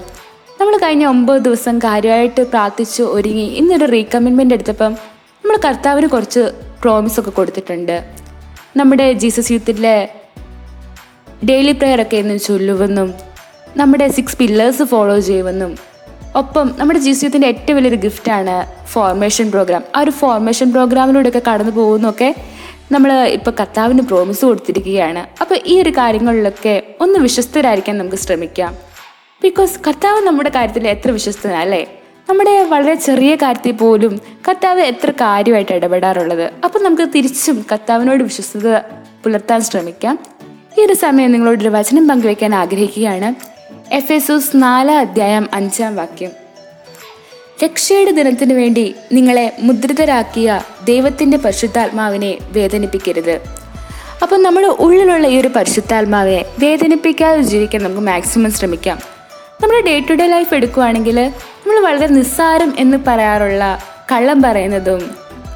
[0.61, 3.43] നമ്മൾ കഴിഞ്ഞ ഒമ്പത് ദിവസം കാര്യമായിട്ട് പ്രാർത്ഥിച്ച് ഒരുങ്ങി.
[3.43, 4.93] ഇന്നൊരു റീകമ്മിറ്റ്മെന്റ് എടുത്തപ്പം
[5.31, 8.05] നമ്മൾ കർത്താവിന് കുറച്ച് പ്രോമിസ് ഒക്കെ കൊടുത്തിട്ടുണ്ട്.
[8.77, 10.09] നമ്മുടെ ജീസസ് യൂത്തിലെ
[11.45, 13.15] ഡെയിലി പ്രെയർ ഒക്കെ എന്ന് ചൊല്ലുവെന്നും
[13.77, 15.77] നമ്മുടെ സിക്സ് പില്ലേഴ്സ് ഫോളോ ചെയ്യുമെന്നും
[16.37, 22.35] ഒപ്പം നമ്മുടെ ജീവിതത്തിന്റെ ഏറ്റവും വലിയൊരു ഗിഫ്റ്റാണ് ഫോർമേഷൻ പ്രോഗ്രാം ആ ഒരു ഫോർമേഷൻ പ്രോഗ്രാമിലൂടെയൊക്കെ കടന്നു പോകുന്നൊക്കെ
[22.93, 25.27] നമ്മൾ ഇപ്പോൾ കർത്താവിന് പ്രോമിസ് കൊടുത്തിരിക്കുകയാണ്.
[25.41, 28.77] അപ്പോൾ ഈ ഒരു കാര്യങ്ങളിലൊക്കെ ഒന്ന് വിശ്വസ്തരായിരിക്കാൻ നമുക്ക് ശ്രമിക്കാം.
[29.43, 32.01] ബിക്കോസ് കർത്താവ് നമ്മുടെ കാര്യത്തിൽ എത്ര വിശ്വസ്തനാ അല്ലേ?
[32.29, 36.51] നമ്മുടെ വളരെ ചെറിയ കാര്യത്തിൽ പോലും കർത്താവ് എത്ര കാര്യമായിട്ട് ഇടപെടാറുള്ളത്.
[36.65, 38.77] അപ്പം നമുക്ക് തിരിച്ചും കർത്താവിനോട് വിശ്വസ്തത
[39.25, 40.19] പുലർത്താൻ ശ്രമിക്കാം.
[40.79, 43.35] ഈ ഒരു സമയം നിങ്ങളോടൊരു വചനം പങ്കുവയ്ക്കാൻ ആഗ്രഹിക്കുകയാണ്.
[43.95, 46.46] എഫ് എസൂസ് നാലാം അധ്യായം അഞ്ചാം വാക്യം.
[47.65, 53.41] രക്ഷയുടെ ദിനത്തിനു വേണ്ടി നിങ്ങളെ മുദ്രിതരാക്കിയ ദൈവത്തിന്റെ പരിശുദ്ധാത്മാവിനെ വേദനിപ്പിക്കരുത്.
[54.23, 58.99] അപ്പം നമ്മുടെ ഉള്ളിലുള്ള ഈ ഒരു പരിശുദ്ധാത്മാവിനെ വേദനിപ്പിക്കാതെ ജീവിക്കാൻ നമുക്ക് മാക്സിമം ശ്രമിക്കാം.
[59.63, 63.79] നമ്മുടെ ഡേ ടു ഡേ ലൈഫ് എടുക്കുകയാണെങ്കിൽ നമ്മൾ വളരെ നിസ്സാരം എന്ന് പറയാറുള്ള
[64.13, 65.11] കള്ളം പറയുന്നതും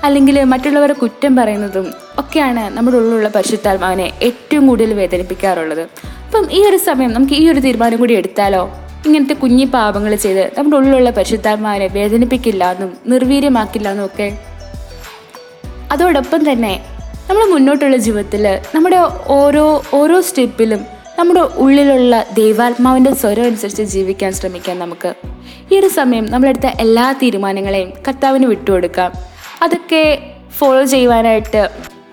[0.05, 5.83] അല്ലെങ്കിൽ മറ്റുള്ളവരെ കുറ്റം പറയുന്നതും ഒക്കെയാണ് നമ്മുടെ ഉള്ളിലുള്ള പരിശുദ്ധാത്മാവിനെ ഏറ്റവും കൂടുതൽ വേദനിപ്പിക്കാറുള്ളത്.
[6.27, 8.71] അപ്പം ഈ ഒരു സമയം നമുക്ക് ഈ ഒരു തീരുമാനം കൂടി എടുത്താലോ?
[9.07, 14.39] ഇങ്ങനത്തെ കുഞ്ഞി പാപങ്ങൾ ചെയ്ത് നമ്മുടെ ഉള്ളിലുള്ള പരിശുദ്ധാത്മാവിനെ വേദനിപ്പിക്കില്ല എന്നും നിർവീര്യമാക്കില്ല എന്നും ഒക്കെ.
[15.93, 16.81] അതോടൊപ്പം തന്നെ
[17.31, 20.87] നമ്മൾ മുന്നോട്ടുള്ള ജീവിതത്തിൽ നമ്മുടെ ഓരോ ഓരോ സ്റ്റെപ്പിലും
[21.19, 25.15] നമ്മുടെ ഉള്ളിലുള്ള ദൈവാത്മാവിന്റെ സ്വരം അനുസരിച്ച് ജീവിക്കാൻ ശ്രമിക്കാം നമുക്ക്.
[25.73, 29.13] ഈ ഒരു സമയം നമ്മളെടുത്ത എല്ലാ തീരുമാനങ്ങളെയും കർത്താവിന് വിട്ടുകൊടുക്കാം.
[29.63, 30.19] അതൊക്കെ
[30.59, 31.71] ഫോളോ ചെയ്യുവാനായിട്ട്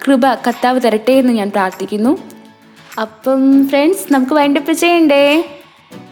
[0.08, 2.18] കൃപ കർത്താവ് തരട്ടെ എന്ന് ഞാൻ പ്രാർത്ഥിക്കുന്നു.
[3.02, 5.57] അപ്പം ഫ്രണ്ട്സ് നമുക്ക് വൈൻഡപ്പ് ചെയ്യണ്ടേ?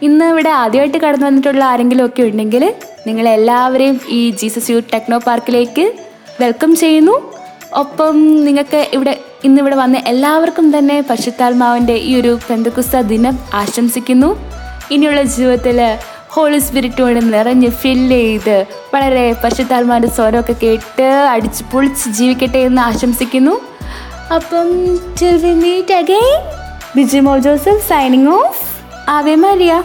[0.02, 2.74] ഇന്ന് ഇവിടെ ആദ്യമായിട്ട് കടന്നു വന്നിട്ടുള്ള ആരെങ്കിലും ഒക്കെ ഉണ്ടെങ്കിൽ
[3.06, 5.92] നിങ്ങളെല്ലാവരെയും ഈ ജീസസ് യൂത്ത് ടെക്നോ പാർക്കിലേക്ക്
[6.40, 7.32] വെൽക്കം ചെയ്യുന്നു.
[7.74, 14.30] ഒപ്പം നിങ്ങൾക്ക് ഇവിടെ ഇന്നിവിടെ വന്ന എല്ലാവർക്കും തന്നെ പശുത്താത്മാവിന്റെ ഈ ഒരു പെന്തക്കുസ്ത ദിനം ആശംസിക്കുന്നു.
[14.90, 22.58] ഇനിയുള്ള ജീവിതത്തിൽ ഹോളി സ്പിരിറ്റ് കൊണ്ട് നിറഞ്ഞ് ഫില്ല് ചെയ്ത് വളരെ പശുത്താത്മാവിന്റെ സ്വരമൊക്കെ കേട്ട് അടിച്ച് പൊളിച്ച് ജീവിക്കട്ടെ
[22.58, 23.60] എന്ന് ആശംസിക്കുന്നു.
[24.34, 26.38] അപ്പം meet meet again
[26.96, 28.65] Bijimol Joseph signing off
[29.08, 29.84] Ave María